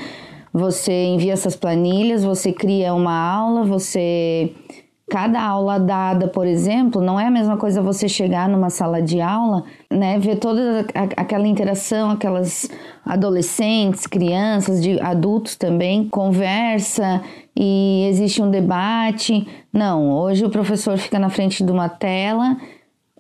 você 0.54 1.06
envia 1.08 1.34
essas 1.34 1.56
planilhas, 1.56 2.24
você 2.24 2.54
cria 2.54 2.94
uma 2.94 3.18
aula, 3.18 3.64
você 3.64 4.54
cada 5.10 5.40
aula 5.40 5.80
dada, 5.80 6.28
por 6.28 6.48
exemplo, 6.48 7.00
não 7.00 7.20
é 7.20 7.28
a 7.28 7.32
mesma 7.32 7.58
coisa 7.58 7.82
você 7.82 8.10
chegar 8.10 8.50
numa 8.50 8.72
sala 8.72 9.02
de 9.02 9.22
aula, 9.22 9.64
né, 9.92 10.18
ver 10.18 10.38
toda 10.38 10.86
aquela 10.96 11.48
interação, 11.48 12.10
aquelas 12.10 12.70
adolescentes, 13.06 14.08
crianças, 14.08 14.82
de 14.82 15.00
adultos 15.00 15.56
também, 15.56 16.10
conversa 16.10 17.22
e 17.56 18.08
existe 18.10 18.42
um 18.42 18.50
debate. 18.50 19.48
Não, 19.72 20.12
hoje 20.12 20.44
o 20.44 20.50
professor 20.50 20.98
fica 20.98 21.20
na 21.20 21.30
frente 21.30 21.64
de 21.64 21.72
uma 21.72 21.88
tela 21.88 22.58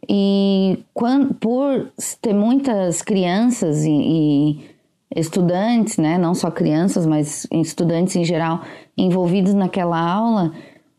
E 0.07 0.83
quando, 0.93 1.33
por 1.35 1.91
ter 2.21 2.33
muitas 2.33 3.01
crianças 3.01 3.85
e, 3.85 3.91
e 3.91 4.75
estudantes, 5.15 5.97
né, 5.97 6.17
não 6.17 6.33
só 6.35 6.51
crianças, 6.51 7.05
mas 7.05 7.47
estudantes 7.51 8.15
em 8.15 8.23
geral, 8.23 8.61
envolvidos 8.97 9.53
naquela 9.53 9.99
aula, 9.99 10.51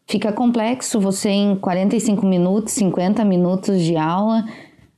fica 0.06 0.32
complexo 0.32 1.00
você 1.00 1.28
em 1.30 1.56
45 1.56 2.24
minutos, 2.24 2.72
50 2.74 3.24
minutos 3.24 3.80
de 3.82 3.96
aula 3.96 4.44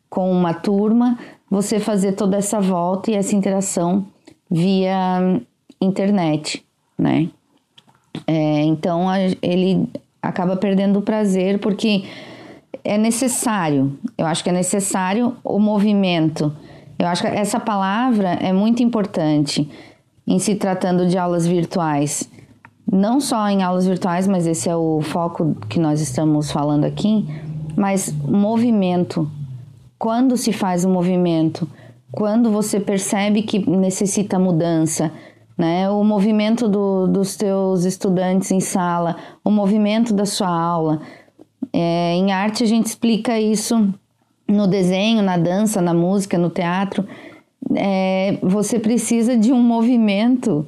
com 0.08 0.30
uma 0.30 0.54
turma, 0.54 1.18
você 1.50 1.78
fazer 1.78 2.12
toda 2.12 2.36
essa 2.36 2.60
volta 2.60 3.10
e 3.10 3.14
essa 3.14 3.34
interação 3.34 4.06
via 4.50 5.40
internet, 5.80 6.64
né? 6.98 7.28
É, 8.26 8.62
então 8.62 9.06
ele 9.42 9.88
acaba 10.20 10.56
perdendo 10.56 10.98
o 10.98 11.02
prazer 11.02 11.58
porque 11.58 12.04
é 12.84 12.96
necessário. 12.96 13.98
Eu 14.16 14.26
acho 14.26 14.42
que 14.42 14.50
é 14.50 14.52
necessário 14.52 15.36
o 15.44 15.58
movimento. 15.58 16.54
Eu 16.98 17.06
acho 17.06 17.22
que 17.22 17.28
essa 17.28 17.60
palavra 17.60 18.30
é 18.40 18.52
muito 18.52 18.82
importante 18.82 19.70
em 20.26 20.38
se 20.38 20.54
tratando 20.54 21.06
de 21.06 21.16
aulas 21.16 21.46
virtuais. 21.46 22.28
Não 22.90 23.20
só 23.20 23.48
em 23.48 23.62
aulas 23.62 23.86
virtuais, 23.86 24.26
mas 24.26 24.46
esse 24.46 24.68
é 24.68 24.76
o 24.76 25.00
foco 25.02 25.54
que 25.68 25.78
nós 25.78 26.00
estamos 26.00 26.50
falando 26.50 26.84
aqui, 26.84 27.26
mas 27.76 28.12
movimento. 28.12 29.30
Quando 29.98 30.36
se 30.36 30.52
faz 30.52 30.84
o 30.84 30.88
um 30.88 30.92
movimento, 30.92 31.68
quando 32.10 32.50
você 32.50 32.80
percebe 32.80 33.42
que 33.42 33.68
necessita 33.68 34.38
mudança, 34.38 35.12
né? 35.56 35.90
O 35.90 36.04
movimento 36.04 36.68
do, 36.68 37.06
dos 37.08 37.36
teus 37.36 37.84
estudantes 37.84 38.50
em 38.52 38.60
sala, 38.60 39.16
o 39.44 39.50
movimento 39.50 40.14
da 40.14 40.24
sua 40.24 40.48
aula. 40.48 41.00
É, 41.72 42.14
em 42.14 42.32
arte 42.32 42.62
a 42.62 42.66
gente 42.66 42.86
explica 42.86 43.38
isso 43.38 43.92
no 44.46 44.66
desenho, 44.66 45.22
na 45.22 45.36
dança, 45.36 45.80
na 45.80 45.92
música, 45.92 46.38
no 46.38 46.50
teatro. 46.50 47.06
É, 47.74 48.38
você 48.42 48.78
precisa 48.78 49.36
de 49.36 49.52
um 49.52 49.62
movimento 49.62 50.66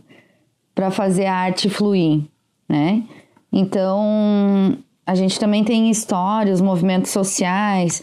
para 0.75 0.91
fazer 0.91 1.27
a 1.27 1.35
arte 1.35 1.69
fluir, 1.69 2.23
né? 2.69 3.03
Então 3.53 4.77
a 5.07 5.15
gente 5.15 5.41
também 5.41 5.65
tem 5.65 5.91
histórias, 5.91 6.61
movimentos 6.61 7.11
sociais. 7.11 8.03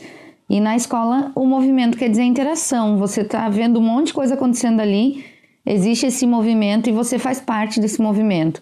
E 0.50 0.60
na 0.60 0.76
escola 0.76 1.32
o 1.36 1.46
movimento 1.46 1.98
quer 1.98 2.10
dizer 2.10 2.24
interação. 2.24 2.98
Você 2.98 3.22
está 3.22 3.48
vendo 3.50 3.80
um 3.80 3.84
monte 3.84 4.08
de 4.08 4.14
coisa 4.14 4.34
acontecendo 4.34 4.80
ali 4.80 5.24
existe 5.68 6.06
esse 6.06 6.26
movimento 6.26 6.90
e 6.90 6.94
você 6.94 7.20
faz 7.20 7.42
parte 7.42 7.80
desse 7.80 8.02
movimento. 8.02 8.62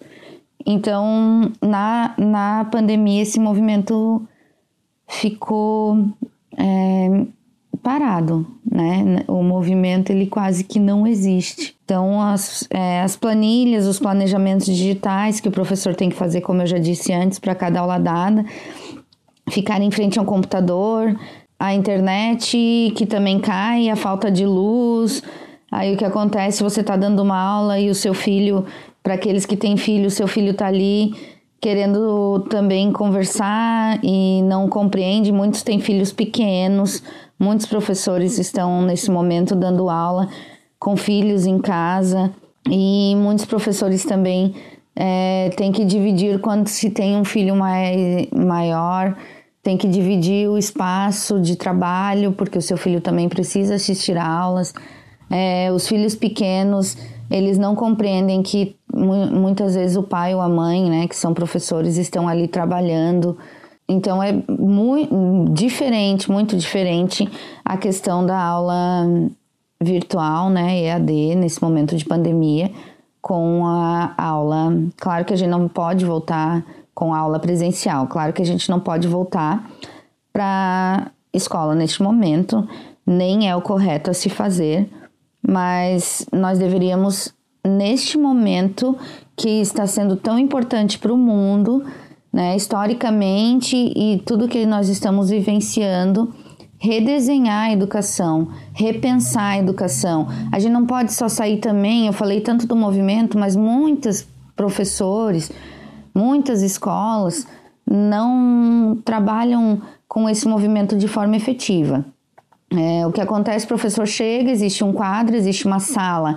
Então, 0.66 1.52
na, 1.62 2.12
na 2.18 2.64
pandemia, 2.64 3.22
esse 3.22 3.38
movimento 3.38 4.20
ficou 5.08 6.04
é, 6.58 7.24
parado, 7.80 8.44
né? 8.68 9.22
O 9.28 9.44
movimento, 9.44 10.10
ele 10.10 10.26
quase 10.26 10.64
que 10.64 10.80
não 10.80 11.06
existe. 11.06 11.76
Então, 11.84 12.20
as, 12.20 12.66
é, 12.68 13.00
as 13.02 13.14
planilhas, 13.16 13.86
os 13.86 14.00
planejamentos 14.00 14.66
digitais 14.66 15.38
que 15.38 15.48
o 15.48 15.52
professor 15.52 15.94
tem 15.94 16.10
que 16.10 16.16
fazer, 16.16 16.40
como 16.40 16.62
eu 16.62 16.66
já 16.66 16.78
disse 16.78 17.12
antes, 17.12 17.38
para 17.38 17.54
cada 17.54 17.78
aula 17.78 17.98
dada, 17.98 18.44
ficar 19.48 19.80
em 19.80 19.90
frente 19.92 20.18
a 20.18 20.22
um 20.22 20.26
computador, 20.26 21.16
a 21.60 21.72
internet 21.72 22.92
que 22.96 23.06
também 23.06 23.38
cai, 23.38 23.88
a 23.88 23.94
falta 23.94 24.32
de 24.32 24.44
luz, 24.44 25.22
Aí 25.70 25.94
o 25.94 25.96
que 25.96 26.04
acontece, 26.04 26.62
você 26.62 26.80
está 26.80 26.96
dando 26.96 27.22
uma 27.22 27.38
aula 27.38 27.78
e 27.78 27.90
o 27.90 27.94
seu 27.94 28.14
filho, 28.14 28.64
para 29.06 29.14
aqueles 29.14 29.46
que 29.46 29.56
têm 29.56 29.76
filho, 29.76 30.10
seu 30.10 30.26
filho 30.26 30.50
está 30.50 30.66
ali 30.66 31.14
querendo 31.60 32.44
também 32.50 32.90
conversar 32.90 34.00
e 34.02 34.42
não 34.42 34.68
compreende. 34.68 35.30
Muitos 35.30 35.62
têm 35.62 35.78
filhos 35.78 36.12
pequenos, 36.12 37.04
muitos 37.38 37.66
professores 37.66 38.36
estão 38.36 38.82
nesse 38.82 39.08
momento 39.08 39.54
dando 39.54 39.88
aula 39.88 40.28
com 40.76 40.96
filhos 40.96 41.46
em 41.46 41.60
casa 41.60 42.34
e 42.68 43.14
muitos 43.14 43.44
professores 43.44 44.04
também 44.04 44.56
é, 44.96 45.50
têm 45.56 45.70
que 45.70 45.84
dividir 45.84 46.40
quando 46.40 46.66
se 46.66 46.90
tem 46.90 47.14
um 47.16 47.24
filho 47.24 47.54
mai, 47.54 48.28
maior, 48.34 49.16
tem 49.62 49.76
que 49.76 49.86
dividir 49.86 50.48
o 50.48 50.58
espaço 50.58 51.40
de 51.40 51.54
trabalho, 51.54 52.32
porque 52.32 52.58
o 52.58 52.62
seu 52.62 52.76
filho 52.76 53.00
também 53.00 53.28
precisa 53.28 53.76
assistir 53.76 54.18
aulas. 54.18 54.74
É, 55.30 55.70
os 55.70 55.86
filhos 55.86 56.16
pequenos, 56.16 56.98
eles 57.30 57.56
não 57.56 57.76
compreendem 57.76 58.42
que 58.42 58.75
muitas 58.96 59.74
vezes 59.74 59.96
o 59.96 60.02
pai 60.02 60.34
ou 60.34 60.40
a 60.40 60.48
mãe, 60.48 60.88
né, 60.88 61.06
que 61.06 61.16
são 61.16 61.34
professores, 61.34 61.96
estão 61.96 62.28
ali 62.28 62.48
trabalhando. 62.48 63.36
Então 63.88 64.22
é 64.22 64.32
muito 64.48 65.52
diferente, 65.52 66.30
muito 66.30 66.56
diferente 66.56 67.28
a 67.64 67.76
questão 67.76 68.24
da 68.24 68.38
aula 68.38 69.06
virtual, 69.80 70.50
né, 70.50 70.80
EAD, 70.80 71.36
nesse 71.36 71.62
momento 71.62 71.96
de 71.96 72.04
pandemia, 72.04 72.70
com 73.20 73.66
a 73.66 74.14
aula. 74.16 74.72
Claro 74.96 75.24
que 75.24 75.34
a 75.34 75.36
gente 75.36 75.50
não 75.50 75.68
pode 75.68 76.04
voltar 76.04 76.64
com 76.94 77.12
a 77.12 77.18
aula 77.18 77.38
presencial, 77.38 78.06
claro 78.06 78.32
que 78.32 78.40
a 78.40 78.46
gente 78.46 78.70
não 78.70 78.80
pode 78.80 79.06
voltar 79.06 79.70
para 80.32 81.10
escola 81.32 81.74
neste 81.74 82.02
momento, 82.02 82.66
nem 83.06 83.48
é 83.48 83.54
o 83.54 83.60
correto 83.60 84.10
a 84.10 84.14
se 84.14 84.30
fazer, 84.30 84.90
mas 85.46 86.26
nós 86.32 86.58
deveríamos, 86.58 87.32
neste 87.66 88.16
momento 88.16 88.96
que 89.36 89.60
está 89.60 89.86
sendo 89.86 90.16
tão 90.16 90.38
importante 90.38 90.98
para 90.98 91.12
o 91.12 91.16
mundo, 91.16 91.84
né, 92.32 92.56
historicamente 92.56 93.76
e 93.76 94.22
tudo 94.24 94.48
que 94.48 94.64
nós 94.64 94.88
estamos 94.88 95.30
vivenciando, 95.30 96.32
redesenhar 96.78 97.66
a 97.68 97.72
educação, 97.72 98.48
repensar 98.72 99.52
a 99.52 99.58
educação. 99.58 100.28
A 100.52 100.58
gente 100.58 100.72
não 100.72 100.86
pode 100.86 101.12
só 101.12 101.28
sair 101.28 101.58
também, 101.58 102.06
eu 102.06 102.12
falei 102.12 102.40
tanto 102.40 102.66
do 102.66 102.76
movimento, 102.76 103.38
mas 103.38 103.56
muitos 103.56 104.26
professores, 104.54 105.50
muitas 106.14 106.62
escolas 106.62 107.46
não 107.88 108.98
trabalham 109.04 109.80
com 110.08 110.28
esse 110.28 110.46
movimento 110.46 110.96
de 110.96 111.08
forma 111.08 111.36
efetiva. 111.36 112.04
É, 112.70 113.06
o 113.06 113.12
que 113.12 113.20
acontece, 113.20 113.64
o 113.64 113.68
professor 113.68 114.06
chega, 114.06 114.50
existe 114.50 114.82
um 114.82 114.92
quadro, 114.92 115.36
existe 115.36 115.66
uma 115.66 115.78
sala 115.78 116.36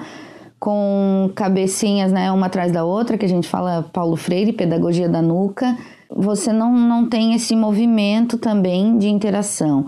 com 0.60 1.32
cabecinhas, 1.36 2.12
né, 2.12 2.32
uma 2.32 2.48
atrás 2.48 2.72
da 2.72 2.84
outra, 2.84 3.18
que 3.18 3.26
a 3.26 3.30
gente 3.30 3.48
fala 3.48 3.90
Paulo 3.94 4.18
Freire, 4.18 4.52
pedagogia 4.52 5.08
da 5.08 5.22
nuca. 5.22 5.78
Você 6.14 6.52
não, 6.52 6.74
não 6.74 7.08
tem 7.08 7.34
esse 7.34 7.56
movimento 7.56 8.38
também 8.38 8.98
de 8.98 9.08
interação. 9.08 9.86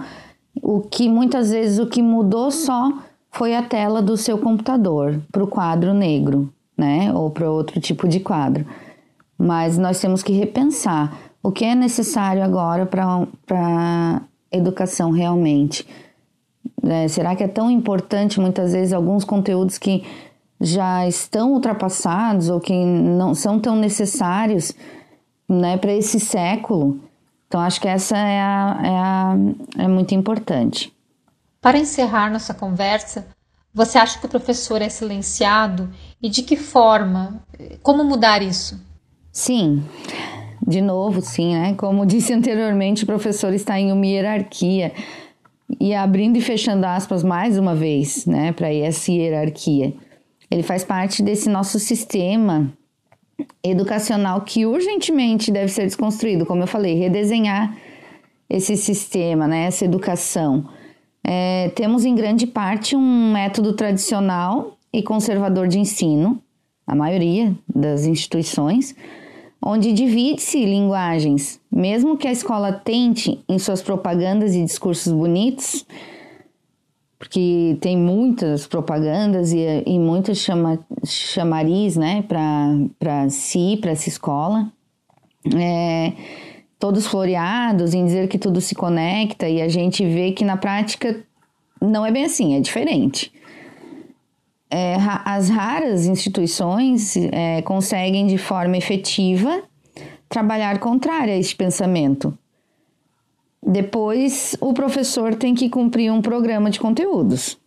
O 0.61 0.79
que 0.81 1.09
muitas 1.09 1.51
vezes 1.51 1.79
o 1.79 1.87
que 1.87 2.01
mudou 2.01 2.51
só 2.51 2.91
foi 3.31 3.55
a 3.55 3.63
tela 3.63 4.01
do 4.01 4.15
seu 4.15 4.37
computador 4.37 5.19
para 5.31 5.43
o 5.43 5.47
quadro 5.47 5.93
negro, 5.93 6.51
né, 6.77 7.11
ou 7.13 7.29
para 7.29 7.49
outro 7.49 7.79
tipo 7.79 8.07
de 8.07 8.19
quadro. 8.19 8.65
Mas 9.37 9.77
nós 9.77 9.99
temos 9.99 10.23
que 10.23 10.31
repensar 10.31 11.17
o 11.43 11.51
que 11.51 11.65
é 11.65 11.75
necessário 11.75 12.43
agora 12.43 12.85
para 12.85 14.21
educação 14.51 15.11
realmente. 15.11 15.85
É, 16.83 17.07
será 17.07 17.35
que 17.35 17.43
é 17.43 17.47
tão 17.47 17.69
importante 17.69 18.39
muitas 18.39 18.73
vezes 18.73 18.93
alguns 18.93 19.23
conteúdos 19.23 19.77
que 19.77 20.03
já 20.61 21.07
estão 21.07 21.53
ultrapassados 21.53 22.47
ou 22.47 22.59
que 22.59 22.73
não 22.73 23.33
são 23.33 23.59
tão 23.59 23.75
necessários 23.75 24.71
né, 25.49 25.75
para 25.75 25.91
esse 25.91 26.19
século? 26.19 26.99
Então, 27.47 27.59
acho 27.59 27.81
que 27.81 27.87
essa 27.87 28.15
é, 28.15 28.39
a, 28.39 28.79
é, 28.83 28.89
a, 28.89 29.35
é 29.79 29.87
muito 29.87 30.13
importante. 30.13 30.93
Para 31.59 31.77
encerrar 31.77 32.31
nossa 32.31 32.53
conversa, 32.53 33.27
você 33.73 33.97
acha 33.97 34.19
que 34.19 34.25
o 34.25 34.29
professor 34.29 34.81
é 34.81 34.89
silenciado 34.89 35.89
e 36.21 36.29
de 36.29 36.43
que 36.43 36.55
forma? 36.55 37.43
Como 37.81 38.03
mudar 38.03 38.41
isso? 38.41 38.79
Sim, 39.31 39.83
de 40.65 40.81
novo, 40.81 41.21
sim, 41.21 41.53
né? 41.55 41.73
Como 41.73 42.05
disse 42.05 42.33
anteriormente, 42.33 43.03
o 43.03 43.07
professor 43.07 43.53
está 43.53 43.79
em 43.79 43.91
uma 43.91 44.05
hierarquia 44.05 44.93
e 45.79 45.93
abrindo 45.93 46.37
e 46.37 46.41
fechando 46.41 46.85
aspas 46.85 47.23
mais 47.23 47.57
uma 47.57 47.73
vez, 47.73 48.25
né, 48.25 48.51
para 48.51 48.73
essa 48.73 49.11
hierarquia. 49.11 49.93
Ele 50.51 50.63
faz 50.63 50.83
parte 50.83 51.23
desse 51.23 51.49
nosso 51.49 51.79
sistema 51.79 52.71
educacional 53.63 54.41
que 54.41 54.65
urgentemente 54.65 55.49
deve 55.49 55.71
ser 55.71 55.85
desconstruído, 55.85 56.45
como 56.45 56.61
eu 56.61 56.67
falei, 56.67 56.95
redesenhar 56.95 57.75
esse 58.49 58.75
sistema, 58.75 59.47
né, 59.47 59.63
essa 59.63 59.85
educação. 59.85 60.65
É, 61.25 61.69
temos 61.69 62.03
em 62.03 62.13
grande 62.13 62.45
parte 62.45 62.97
um 62.97 63.31
método 63.31 63.73
tradicional 63.73 64.77
e 64.91 65.01
conservador 65.01 65.69
de 65.69 65.79
ensino, 65.79 66.41
a 66.85 66.93
maioria 66.93 67.55
das 67.73 68.05
instituições, 68.05 68.93
onde 69.63 69.93
divide-se 69.93 70.65
linguagens, 70.65 71.61
mesmo 71.71 72.17
que 72.17 72.27
a 72.27 72.31
escola 72.31 72.73
tente 72.73 73.39
em 73.47 73.57
suas 73.57 73.81
propagandas 73.81 74.53
e 74.53 74.63
discursos 74.65 75.13
bonitos, 75.13 75.85
porque 77.21 77.77
tem 77.79 77.95
muitas 77.95 78.65
propagandas 78.65 79.53
e, 79.53 79.59
e 79.85 79.99
muitas 79.99 80.39
chama, 80.39 80.79
chamariz 81.05 81.95
né, 81.95 82.23
para 82.27 83.29
si, 83.29 83.77
para 83.79 83.91
essa 83.91 84.09
escola. 84.09 84.71
É, 85.55 86.13
todos 86.79 87.05
floreados, 87.05 87.93
em 87.93 88.05
dizer 88.05 88.27
que 88.27 88.39
tudo 88.39 88.59
se 88.59 88.73
conecta 88.73 89.47
e 89.47 89.61
a 89.61 89.69
gente 89.69 90.03
vê 90.03 90.31
que 90.31 90.43
na 90.43 90.57
prática 90.57 91.23
não 91.79 92.03
é 92.03 92.11
bem 92.11 92.25
assim, 92.25 92.55
é 92.55 92.59
diferente. 92.59 93.31
É, 94.67 94.95
as 95.23 95.47
raras 95.47 96.07
instituições 96.07 97.15
é, 97.17 97.61
conseguem 97.61 98.25
de 98.25 98.39
forma 98.39 98.77
efetiva 98.77 99.61
trabalhar 100.27 100.79
contrária 100.79 101.35
a 101.35 101.37
este 101.37 101.55
pensamento. 101.55 102.35
Depois, 103.65 104.55
o 104.59 104.73
professor 104.73 105.35
tem 105.35 105.53
que 105.53 105.69
cumprir 105.69 106.11
um 106.11 106.21
programa 106.21 106.69
de 106.69 106.79
conteúdos. 106.79 107.57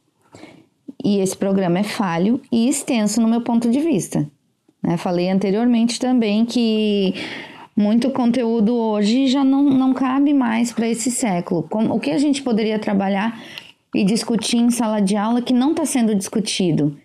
E 1.05 1.19
esse 1.19 1.37
programa 1.37 1.79
é 1.79 1.83
falho 1.83 2.41
e 2.51 2.69
extenso 2.69 3.21
no 3.21 3.29
meu 3.29 3.43
ponto 3.43 3.71
de 3.71 3.79
vista. 3.81 4.27
Né? 4.83 4.97
Falei 4.97 5.31
anteriormente 5.31 6.01
também 6.01 6.45
que 6.45 7.15
muito 7.77 8.11
conteúdo 8.11 8.75
hoje 8.75 9.27
já 9.27 9.45
não, 9.45 9.63
não 9.63 9.93
cabe 9.93 10.33
mais 10.33 10.73
para 10.73 10.89
esse 10.89 11.11
século. 11.11 11.63
Como, 11.65 11.95
o 11.95 12.01
que 12.01 12.11
a 12.11 12.19
gente 12.19 12.43
poderia 12.43 12.79
trabalhar 12.79 13.41
e 13.95 14.05
discutir 14.05 14.57
em 14.57 14.71
sala 14.71 15.01
de 15.01 15.17
aula 15.17 15.43
que 15.43 15.53
não 15.53 15.71
está 15.71 15.85
sendo 15.85 16.15
discutido? 16.15 16.97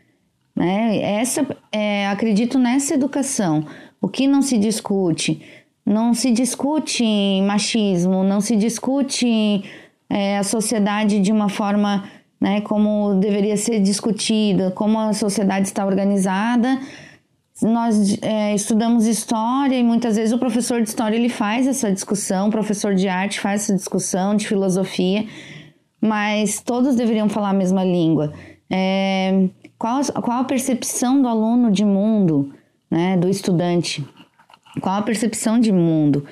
Né? 0.56 1.02
Essa, 1.02 1.46
é, 1.72 2.08
acredito 2.08 2.58
nessa 2.58 2.94
educação. 2.94 3.66
O 4.02 4.08
que 4.08 4.28
não 4.28 4.42
se 4.42 4.58
discute? 4.58 5.42
Não 5.90 6.14
se 6.14 6.30
discute 6.30 7.04
machismo, 7.42 8.24
não 8.24 8.42
se 8.42 8.56
discute 8.56 9.64
é, 10.08 10.38
a 10.38 10.44
sociedade 10.44 11.20
de 11.20 11.32
uma 11.32 11.50
forma 11.50 12.04
né, 12.40 12.62
como 12.62 13.16
deveria 13.16 13.58
ser 13.58 13.80
discutida, 13.80 14.70
como 14.70 15.00
a 15.00 15.14
sociedade 15.14 15.66
está 15.66 15.84
organizada. 15.84 16.80
Nós 17.64 18.16
é, 18.22 18.54
estudamos 18.54 19.08
história 19.08 19.80
e 19.80 19.84
muitas 19.84 20.16
vezes 20.16 20.32
o 20.32 20.38
professor 20.38 20.80
de 20.80 20.90
história 20.90 21.16
ele 21.16 21.28
faz 21.28 21.66
essa 21.66 21.92
discussão, 21.92 22.50
o 22.50 22.52
professor 22.52 22.94
de 22.94 23.08
arte 23.08 23.40
faz 23.40 23.64
essa 23.64 23.74
discussão, 23.74 24.36
de 24.36 24.48
filosofia, 24.48 25.26
mas 26.00 26.62
todos 26.62 26.96
deveriam 26.96 27.28
falar 27.28 27.50
a 27.50 27.54
mesma 27.54 27.84
língua. 27.84 28.32
É, 28.70 29.50
qual, 29.76 30.04
qual 30.22 30.42
a 30.42 30.44
percepção 30.44 31.20
do 31.20 31.28
aluno 31.28 31.72
de 31.72 31.84
mundo, 31.84 32.54
né, 32.92 33.18
do 33.18 33.28
estudante? 33.28 34.06
Qual 34.80 34.96
a 34.96 35.02
percepção 35.02 35.60
de 35.60 35.72
mundo? 35.72 36.26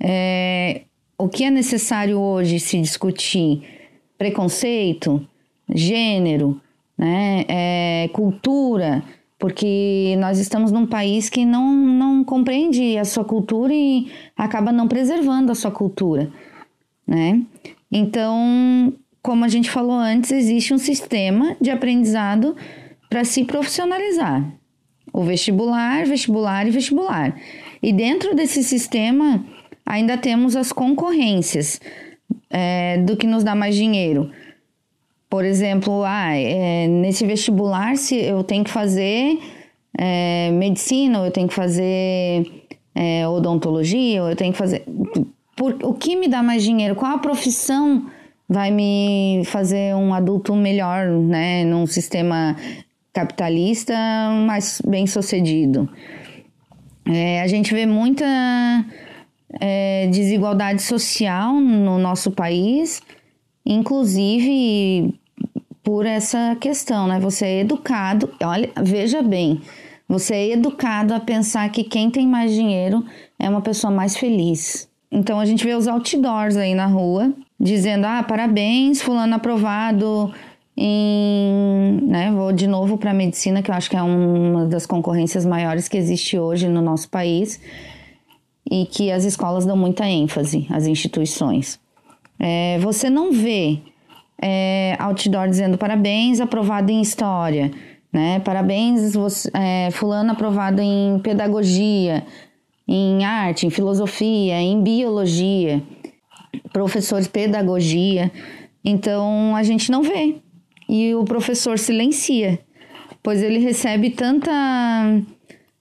É, 0.00 0.82
o 1.16 1.28
que 1.28 1.44
é 1.44 1.50
necessário 1.50 2.18
hoje 2.18 2.60
se 2.60 2.80
discutir? 2.80 3.62
Preconceito? 4.16 5.26
gênero, 5.74 6.60
né, 6.96 7.44
é, 7.48 8.10
cultura, 8.12 9.02
porque 9.38 10.16
nós 10.18 10.38
estamos 10.38 10.72
num 10.72 10.86
país 10.86 11.28
que 11.28 11.44
não, 11.44 11.72
não 11.72 12.24
compreende 12.24 12.96
a 12.98 13.04
sua 13.04 13.24
cultura 13.24 13.72
e 13.72 14.10
acaba 14.36 14.72
não 14.72 14.88
preservando 14.88 15.52
a 15.52 15.54
sua 15.54 15.70
cultura, 15.70 16.30
né? 17.06 17.40
Então, 17.90 18.92
como 19.22 19.44
a 19.44 19.48
gente 19.48 19.70
falou 19.70 19.96
antes, 19.96 20.32
existe 20.32 20.74
um 20.74 20.78
sistema 20.78 21.56
de 21.60 21.70
aprendizado 21.70 22.56
para 23.08 23.24
se 23.24 23.44
profissionalizar. 23.44 24.44
O 25.12 25.22
vestibular, 25.22 26.04
vestibular 26.04 26.66
e 26.66 26.70
vestibular. 26.70 27.34
E 27.82 27.92
dentro 27.92 28.34
desse 28.34 28.62
sistema 28.62 29.44
ainda 29.84 30.16
temos 30.18 30.56
as 30.56 30.72
concorrências 30.72 31.80
é, 32.50 32.98
do 32.98 33.16
que 33.16 33.26
nos 33.26 33.44
dá 33.44 33.54
mais 33.54 33.74
dinheiro. 33.74 34.30
Por 35.30 35.44
exemplo, 35.44 36.02
ah, 36.04 36.34
é, 36.34 36.86
nesse 36.86 37.26
vestibular 37.26 37.96
se 37.96 38.16
eu 38.16 38.42
tenho 38.42 38.64
que 38.64 38.70
fazer 38.70 39.38
é, 39.96 40.50
medicina, 40.52 41.20
ou 41.20 41.26
eu 41.26 41.30
tenho 41.30 41.48
que 41.48 41.54
fazer 41.54 42.46
é, 42.94 43.28
odontologia, 43.28 44.22
ou 44.22 44.30
eu 44.30 44.36
tenho 44.36 44.52
que 44.52 44.58
fazer. 44.58 44.84
Por, 45.56 45.76
o 45.82 45.92
que 45.92 46.16
me 46.16 46.28
dá 46.28 46.42
mais 46.42 46.62
dinheiro? 46.62 46.94
Qual 46.94 47.12
a 47.12 47.18
profissão 47.18 48.06
vai 48.48 48.70
me 48.70 49.42
fazer 49.44 49.94
um 49.94 50.14
adulto 50.14 50.54
melhor, 50.54 51.08
né? 51.08 51.64
Num 51.64 51.86
sistema 51.86 52.56
capitalista 53.12 53.94
mais 54.46 54.80
bem 54.86 55.06
sucedido. 55.06 55.88
É, 57.08 57.42
a 57.42 57.46
gente 57.46 57.72
vê 57.72 57.86
muita 57.86 58.24
é, 59.60 60.08
desigualdade 60.08 60.82
social 60.82 61.54
no 61.54 61.98
nosso 61.98 62.30
país 62.30 63.02
inclusive 63.68 65.14
por 65.82 66.06
essa 66.06 66.56
questão, 66.58 67.06
né? 67.06 67.20
Você 67.20 67.44
é 67.44 67.60
educado, 67.60 68.32
olha, 68.42 68.70
veja 68.82 69.22
bem, 69.22 69.60
você 70.08 70.34
é 70.34 70.52
educado 70.52 71.12
a 71.12 71.20
pensar 71.20 71.68
que 71.70 71.84
quem 71.84 72.10
tem 72.10 72.26
mais 72.26 72.52
dinheiro 72.52 73.04
é 73.38 73.48
uma 73.48 73.60
pessoa 73.60 73.92
mais 73.92 74.16
feliz. 74.16 74.88
Então 75.12 75.38
a 75.38 75.44
gente 75.44 75.64
vê 75.64 75.74
os 75.74 75.86
outdoors 75.86 76.56
aí 76.56 76.74
na 76.74 76.86
rua 76.86 77.32
dizendo: 77.60 78.06
"Ah, 78.06 78.22
parabéns, 78.22 79.02
fulano 79.02 79.34
aprovado 79.34 80.32
em, 80.80 82.00
né, 82.04 82.30
vou 82.30 82.52
de 82.52 82.68
novo 82.68 82.96
para 82.96 83.10
a 83.10 83.14
medicina, 83.14 83.60
que 83.60 83.68
eu 83.68 83.74
acho 83.74 83.90
que 83.90 83.96
é 83.96 84.02
uma 84.02 84.64
das 84.64 84.86
concorrências 84.86 85.44
maiores 85.44 85.88
que 85.88 85.96
existe 85.96 86.38
hoje 86.38 86.68
no 86.68 86.80
nosso 86.80 87.08
país 87.10 87.60
e 88.70 88.86
que 88.86 89.10
as 89.10 89.24
escolas 89.24 89.66
dão 89.66 89.76
muita 89.76 90.06
ênfase, 90.06 90.68
as 90.70 90.86
instituições. 90.86 91.80
É, 92.38 92.78
você 92.78 93.10
não 93.10 93.32
vê 93.32 93.80
é, 94.40 94.94
outdoor 95.00 95.48
dizendo 95.48 95.76
parabéns, 95.76 96.40
aprovado 96.40 96.92
em 96.92 97.00
história, 97.00 97.72
né? 98.12 98.38
Parabéns, 98.38 99.14
você, 99.14 99.50
é, 99.52 99.90
fulano 99.90 100.30
aprovado 100.30 100.80
em 100.80 101.18
pedagogia, 101.24 102.24
em 102.86 103.24
arte, 103.24 103.66
em 103.66 103.70
filosofia, 103.70 104.60
em 104.60 104.80
biologia, 104.80 105.82
professor 106.72 107.20
de 107.20 107.28
pedagogia. 107.28 108.30
Então 108.84 109.56
a 109.56 109.64
gente 109.64 109.90
não 109.90 110.04
vê. 110.04 110.36
E 110.88 111.14
o 111.14 111.24
professor 111.24 111.78
silencia, 111.78 112.58
pois 113.22 113.42
ele 113.42 113.58
recebe 113.58 114.10
tanta 114.10 114.52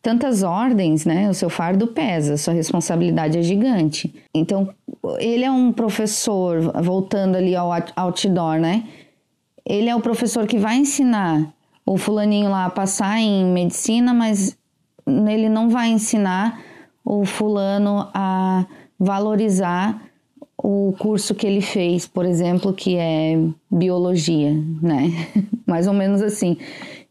tantas 0.02 0.42
ordens, 0.42 1.06
né? 1.06 1.30
O 1.30 1.34
seu 1.34 1.50
fardo 1.50 1.88
pesa, 1.88 2.38
sua 2.38 2.54
responsabilidade 2.54 3.38
é 3.38 3.42
gigante. 3.42 4.14
Então, 4.34 4.70
ele 5.20 5.44
é 5.44 5.52
um 5.52 5.72
professor, 5.74 6.72
voltando 6.82 7.36
ali 7.36 7.54
ao 7.56 7.70
outdoor, 7.96 8.58
né? 8.58 8.86
Ele 9.66 9.90
é 9.90 9.96
o 9.96 10.00
professor 10.00 10.48
que 10.48 10.58
vai 10.58 10.78
ensinar 10.78 11.54
o 11.86 11.98
fulaninho 11.98 12.50
lá 12.50 12.66
a 12.66 12.70
passar 12.70 13.20
em 13.20 13.46
medicina, 13.46 14.14
mas 14.14 14.58
ele 15.06 15.50
não 15.50 15.70
vai 15.70 15.90
ensinar 15.90 16.62
o 17.04 17.26
fulano 17.26 18.10
a 18.14 18.66
valorizar 18.98 20.07
o 20.70 20.94
curso 21.00 21.34
que 21.34 21.48
ele 21.48 21.62
fez, 21.62 22.06
por 22.06 22.26
exemplo, 22.26 22.74
que 22.74 22.98
é 22.98 23.40
biologia, 23.72 24.54
né? 24.82 25.14
Mais 25.66 25.88
ou 25.88 25.94
menos 25.94 26.22
assim. 26.22 26.58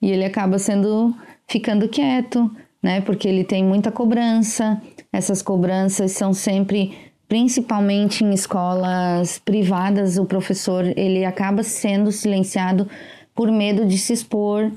E 0.02 0.10
ele 0.10 0.26
acaba 0.26 0.58
sendo 0.58 1.14
ficando 1.48 1.88
quieto, 1.88 2.54
né? 2.82 3.00
Porque 3.00 3.26
ele 3.26 3.44
tem 3.44 3.64
muita 3.64 3.90
cobrança. 3.90 4.78
Essas 5.10 5.40
cobranças 5.40 6.12
são 6.12 6.34
sempre 6.34 6.92
principalmente 7.26 8.22
em 8.22 8.34
escolas 8.34 9.38
privadas, 9.38 10.18
o 10.18 10.26
professor 10.26 10.84
ele 10.94 11.24
acaba 11.24 11.62
sendo 11.62 12.12
silenciado 12.12 12.86
por 13.34 13.50
medo 13.50 13.86
de 13.86 13.96
se 13.96 14.12
expor. 14.12 14.70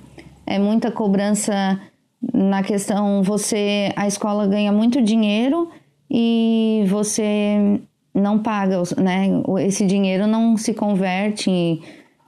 É 0.48 0.58
muita 0.58 0.90
cobrança 0.90 1.78
na 2.34 2.64
questão 2.64 3.24
você 3.24 3.92
a 3.98 4.08
escola 4.08 4.48
ganha 4.48 4.72
muito 4.72 5.02
dinheiro 5.02 5.70
e 6.10 6.86
você 6.88 7.82
não 8.20 8.40
paga, 8.40 8.82
né? 8.98 9.28
Esse 9.66 9.86
dinheiro 9.86 10.28
não 10.28 10.58
se 10.58 10.74
converte 10.74 11.50
em, 11.50 11.82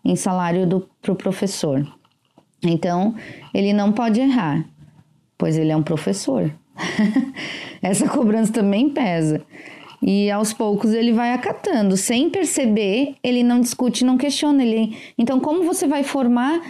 em 0.04 0.16
salário 0.16 0.66
do 0.68 0.90
pro 1.02 1.16
professor. 1.16 1.86
Então, 2.64 3.16
ele 3.54 3.74
não 3.74 3.92
pode 3.92 4.20
errar 4.20 4.66
pois 5.42 5.58
ele 5.58 5.72
é 5.72 5.76
um 5.76 5.82
professor. 5.82 6.54
Essa 7.82 8.08
cobrança 8.08 8.54
também 8.54 8.92
pesa. 8.92 9.42
E 10.00 10.30
aos 10.30 10.54
poucos 10.54 10.94
ele 10.94 11.12
vai 11.12 11.34
acatando, 11.34 11.98
sem 11.98 12.30
perceber, 12.30 13.16
ele 13.24 13.42
não 13.42 13.60
discute, 13.60 14.06
não 14.06 14.20
questiona. 14.20 14.64
Ele... 14.64 14.96
Então, 15.18 15.40
como 15.40 15.64
você 15.64 15.88
vai 15.88 16.04
formar 16.04 16.62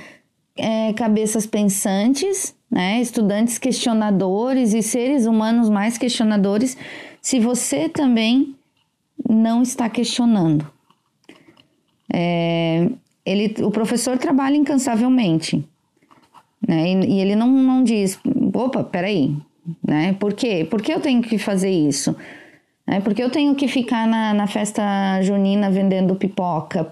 é, 0.55 0.93
cabeças 0.93 1.45
pensantes, 1.45 2.55
né, 2.71 3.01
estudantes 3.01 3.57
questionadores 3.57 4.73
e 4.73 4.81
seres 4.81 5.25
humanos 5.25 5.69
mais 5.69 5.97
questionadores, 5.97 6.77
se 7.21 7.41
você 7.41 7.89
também 7.89 8.55
não 9.31 9.61
está 9.61 9.89
questionando? 9.89 10.67
É, 12.13 12.89
ele, 13.25 13.55
o 13.63 13.71
professor 13.71 14.17
trabalha 14.17 14.57
incansavelmente, 14.57 15.65
né, 16.67 16.89
e, 16.89 17.15
e 17.15 17.21
ele 17.21 17.35
não, 17.35 17.47
não 17.47 17.83
diz, 17.83 18.19
opa, 18.53 18.83
peraí, 18.83 19.35
né? 19.85 20.13
Por 20.19 20.33
quê? 20.33 20.67
Por 20.69 20.81
que 20.81 20.93
eu 20.93 20.99
tenho 20.99 21.21
que 21.21 21.37
fazer 21.37 21.69
isso? 21.69 22.15
É, 22.85 22.99
porque 22.99 23.23
eu 23.23 23.29
tenho 23.29 23.55
que 23.55 23.67
ficar 23.67 24.07
na, 24.07 24.33
na 24.33 24.47
festa 24.47 25.21
junina 25.21 25.69
vendendo 25.69 26.15
pipoca 26.15 26.91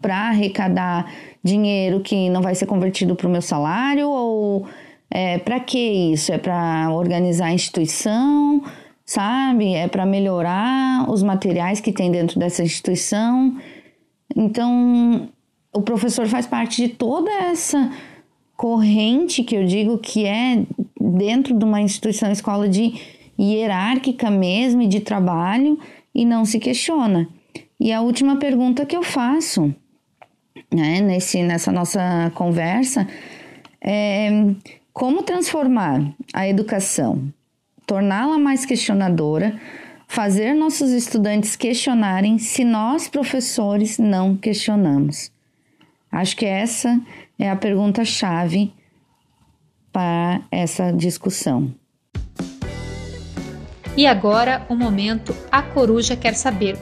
para 0.00 0.28
arrecadar 0.28 1.10
dinheiro 1.42 2.00
que 2.00 2.28
não 2.28 2.42
vai 2.42 2.54
ser 2.54 2.66
convertido 2.66 3.14
para 3.14 3.26
o 3.26 3.30
meu 3.30 3.42
salário? 3.42 4.08
Ou 4.08 4.66
é, 5.10 5.38
para 5.38 5.60
que 5.60 6.12
isso? 6.12 6.32
É 6.32 6.38
para 6.38 6.90
organizar 6.92 7.46
a 7.46 7.52
instituição? 7.52 8.62
Sabe? 9.10 9.74
É 9.74 9.88
para 9.88 10.06
melhorar 10.06 11.10
os 11.10 11.20
materiais 11.20 11.80
que 11.80 11.90
tem 11.90 12.12
dentro 12.12 12.38
dessa 12.38 12.62
instituição. 12.62 13.56
Então, 14.36 15.28
o 15.72 15.82
professor 15.82 16.28
faz 16.28 16.46
parte 16.46 16.86
de 16.86 16.94
toda 16.94 17.28
essa 17.28 17.90
corrente 18.56 19.42
que 19.42 19.56
eu 19.56 19.66
digo 19.66 19.98
que 19.98 20.26
é 20.26 20.64
dentro 21.00 21.58
de 21.58 21.64
uma 21.64 21.80
instituição 21.80 22.30
escola 22.30 22.68
de 22.68 22.94
hierárquica 23.36 24.30
mesmo 24.30 24.82
e 24.82 24.86
de 24.86 25.00
trabalho 25.00 25.76
e 26.14 26.24
não 26.24 26.44
se 26.44 26.60
questiona. 26.60 27.28
E 27.80 27.92
a 27.92 28.02
última 28.02 28.36
pergunta 28.36 28.86
que 28.86 28.96
eu 28.96 29.02
faço 29.02 29.74
né, 30.72 31.00
nesse, 31.00 31.42
nessa 31.42 31.72
nossa 31.72 32.30
conversa 32.36 33.08
é 33.80 34.30
como 34.92 35.24
transformar 35.24 36.14
a 36.32 36.46
educação, 36.46 37.32
torná-la 37.90 38.38
mais 38.38 38.64
questionadora, 38.64 39.60
fazer 40.06 40.54
nossos 40.54 40.90
estudantes 40.90 41.56
questionarem 41.56 42.38
se 42.38 42.62
nós, 42.62 43.08
professores, 43.08 43.98
não 43.98 44.36
questionamos. 44.36 45.32
Acho 46.12 46.36
que 46.36 46.46
essa 46.46 47.00
é 47.36 47.50
a 47.50 47.56
pergunta-chave 47.56 48.72
para 49.92 50.40
essa 50.52 50.92
discussão. 50.92 51.74
E 53.96 54.06
agora 54.06 54.64
o 54.68 54.76
momento 54.76 55.34
A 55.50 55.60
Coruja 55.60 56.14
Quer 56.14 56.34
Saber. 56.34 56.78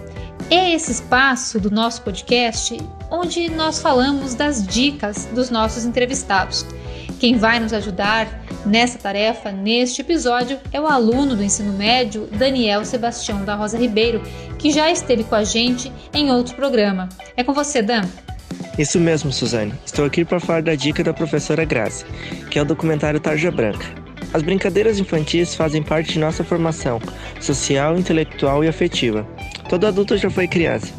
É 0.50 0.74
esse 0.74 0.92
espaço 0.92 1.58
do 1.58 1.70
nosso 1.70 2.02
podcast 2.02 2.76
onde 3.10 3.48
nós 3.48 3.80
falamos 3.80 4.34
das 4.34 4.62
dicas 4.66 5.24
dos 5.34 5.48
nossos 5.48 5.86
entrevistados. 5.86 6.66
Quem 7.18 7.38
vai 7.38 7.58
nos 7.58 7.72
ajudar 7.72 8.37
nessa 8.68 8.98
tarefa, 8.98 9.50
neste 9.50 10.02
episódio, 10.02 10.58
é 10.72 10.80
o 10.80 10.86
aluno 10.86 11.34
do 11.34 11.42
ensino 11.42 11.72
médio 11.72 12.28
Daniel 12.32 12.84
Sebastião 12.84 13.44
da 13.44 13.54
Rosa 13.54 13.78
Ribeiro, 13.78 14.22
que 14.58 14.70
já 14.70 14.90
esteve 14.90 15.24
com 15.24 15.34
a 15.34 15.42
gente 15.42 15.90
em 16.12 16.30
outro 16.30 16.54
programa. 16.54 17.08
É 17.36 17.42
com 17.42 17.52
você, 17.52 17.82
Dan. 17.82 18.02
Isso 18.78 19.00
mesmo, 19.00 19.32
Suzane. 19.32 19.74
Estou 19.84 20.04
aqui 20.04 20.24
para 20.24 20.38
falar 20.38 20.62
da 20.62 20.74
dica 20.74 21.02
da 21.02 21.12
professora 21.12 21.64
Grazi, 21.64 22.04
que 22.50 22.58
é 22.58 22.62
o 22.62 22.64
documentário 22.64 23.18
Tarja 23.18 23.50
Branca. 23.50 23.86
As 24.32 24.42
brincadeiras 24.42 24.98
infantis 24.98 25.54
fazem 25.54 25.82
parte 25.82 26.12
de 26.12 26.18
nossa 26.18 26.44
formação 26.44 27.00
social, 27.40 27.96
intelectual 27.96 28.62
e 28.62 28.68
afetiva. 28.68 29.26
Todo 29.68 29.86
adulto 29.86 30.16
já 30.16 30.30
foi 30.30 30.46
criança. 30.46 30.92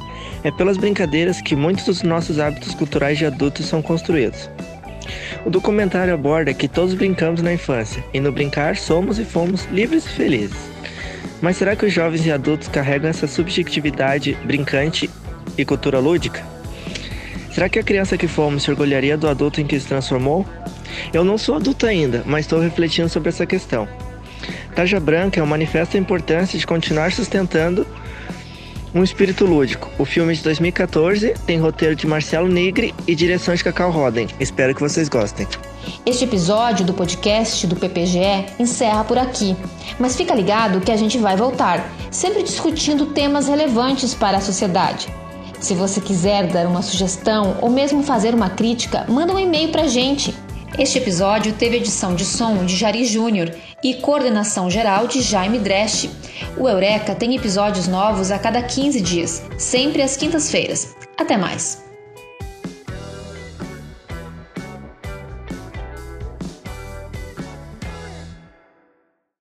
É 0.43 0.51
pelas 0.51 0.77
brincadeiras 0.77 1.41
que 1.41 1.55
muitos 1.55 1.85
dos 1.85 2.01
nossos 2.01 2.39
hábitos 2.39 2.73
culturais 2.73 3.17
de 3.17 3.25
adultos 3.25 3.65
são 3.65 3.81
construídos. 3.81 4.49
O 5.45 5.49
documentário 5.49 6.13
aborda 6.13 6.53
que 6.53 6.67
todos 6.67 6.93
brincamos 6.93 7.41
na 7.41 7.53
infância, 7.53 8.03
e 8.13 8.19
no 8.19 8.31
brincar 8.31 8.75
somos 8.75 9.19
e 9.19 9.25
fomos 9.25 9.65
livres 9.71 10.05
e 10.05 10.09
felizes. 10.09 10.69
Mas 11.41 11.57
será 11.57 11.75
que 11.75 11.85
os 11.85 11.93
jovens 11.93 12.25
e 12.25 12.31
adultos 12.31 12.67
carregam 12.67 13.09
essa 13.09 13.27
subjetividade 13.27 14.37
brincante 14.43 15.09
e 15.57 15.63
cultura 15.63 15.99
lúdica? 15.99 16.43
Será 17.51 17.67
que 17.67 17.79
a 17.79 17.83
criança 17.83 18.17
que 18.17 18.27
fomos 18.27 18.63
se 18.63 18.71
orgulharia 18.71 19.17
do 19.17 19.27
adulto 19.27 19.59
em 19.59 19.65
que 19.65 19.79
se 19.79 19.87
transformou? 19.87 20.45
Eu 21.13 21.23
não 21.23 21.37
sou 21.37 21.55
adulto 21.55 21.85
ainda, 21.85 22.23
mas 22.25 22.41
estou 22.41 22.59
refletindo 22.59 23.09
sobre 23.09 23.29
essa 23.29 23.45
questão. 23.45 23.87
Tarja 24.75 24.99
Branca 24.99 25.39
é 25.39 25.43
um 25.43 25.47
manifesto 25.47 25.93
da 25.93 25.99
importância 25.99 26.57
de 26.57 26.65
continuar 26.65 27.11
sustentando 27.11 27.85
um 28.93 29.03
espírito 29.03 29.45
lúdico. 29.45 29.89
O 29.97 30.05
filme 30.05 30.33
de 30.33 30.43
2014 30.43 31.33
tem 31.45 31.59
roteiro 31.59 31.95
de 31.95 32.07
Marcelo 32.07 32.47
Nigri 32.47 32.93
e 33.07 33.15
direção 33.15 33.53
de 33.53 33.63
Cacau 33.63 33.91
Roden. 33.91 34.27
Espero 34.39 34.73
que 34.73 34.81
vocês 34.81 35.09
gostem. 35.09 35.47
Este 36.05 36.25
episódio 36.25 36.85
do 36.85 36.93
podcast 36.93 37.65
do 37.67 37.75
PPGE 37.75 38.45
encerra 38.59 39.03
por 39.03 39.17
aqui, 39.17 39.55
mas 39.99 40.15
fica 40.15 40.33
ligado 40.33 40.81
que 40.81 40.91
a 40.91 40.97
gente 40.97 41.17
vai 41.17 41.35
voltar, 41.35 41.89
sempre 42.11 42.43
discutindo 42.43 43.07
temas 43.07 43.47
relevantes 43.47 44.13
para 44.13 44.37
a 44.37 44.41
sociedade. 44.41 45.07
Se 45.59 45.73
você 45.73 45.99
quiser 45.99 46.47
dar 46.47 46.65
uma 46.67 46.81
sugestão 46.81 47.57
ou 47.61 47.69
mesmo 47.69 48.01
fazer 48.01 48.33
uma 48.33 48.49
crítica, 48.49 49.05
manda 49.09 49.33
um 49.33 49.39
e-mail 49.39 49.69
para 49.69 49.83
a 49.83 49.87
gente. 49.87 50.33
Este 50.77 50.97
episódio 50.97 51.53
teve 51.53 51.77
edição 51.77 52.15
de 52.15 52.23
som 52.23 52.63
de 52.65 52.75
Jari 52.75 53.05
Júnior 53.05 53.51
e 53.83 53.95
coordenação 53.95 54.69
geral 54.69 55.07
de 55.07 55.21
Jaime 55.21 55.59
Dresch. 55.59 56.09
O 56.57 56.69
Eureka 56.69 57.15
tem 57.15 57.35
episódios 57.35 57.87
novos 57.87 58.31
a 58.31 58.39
cada 58.39 58.61
15 58.61 59.01
dias, 59.01 59.43
sempre 59.57 60.01
às 60.01 60.15
quintas-feiras. 60.15 60.95
Até 61.17 61.35
mais! 61.35 61.88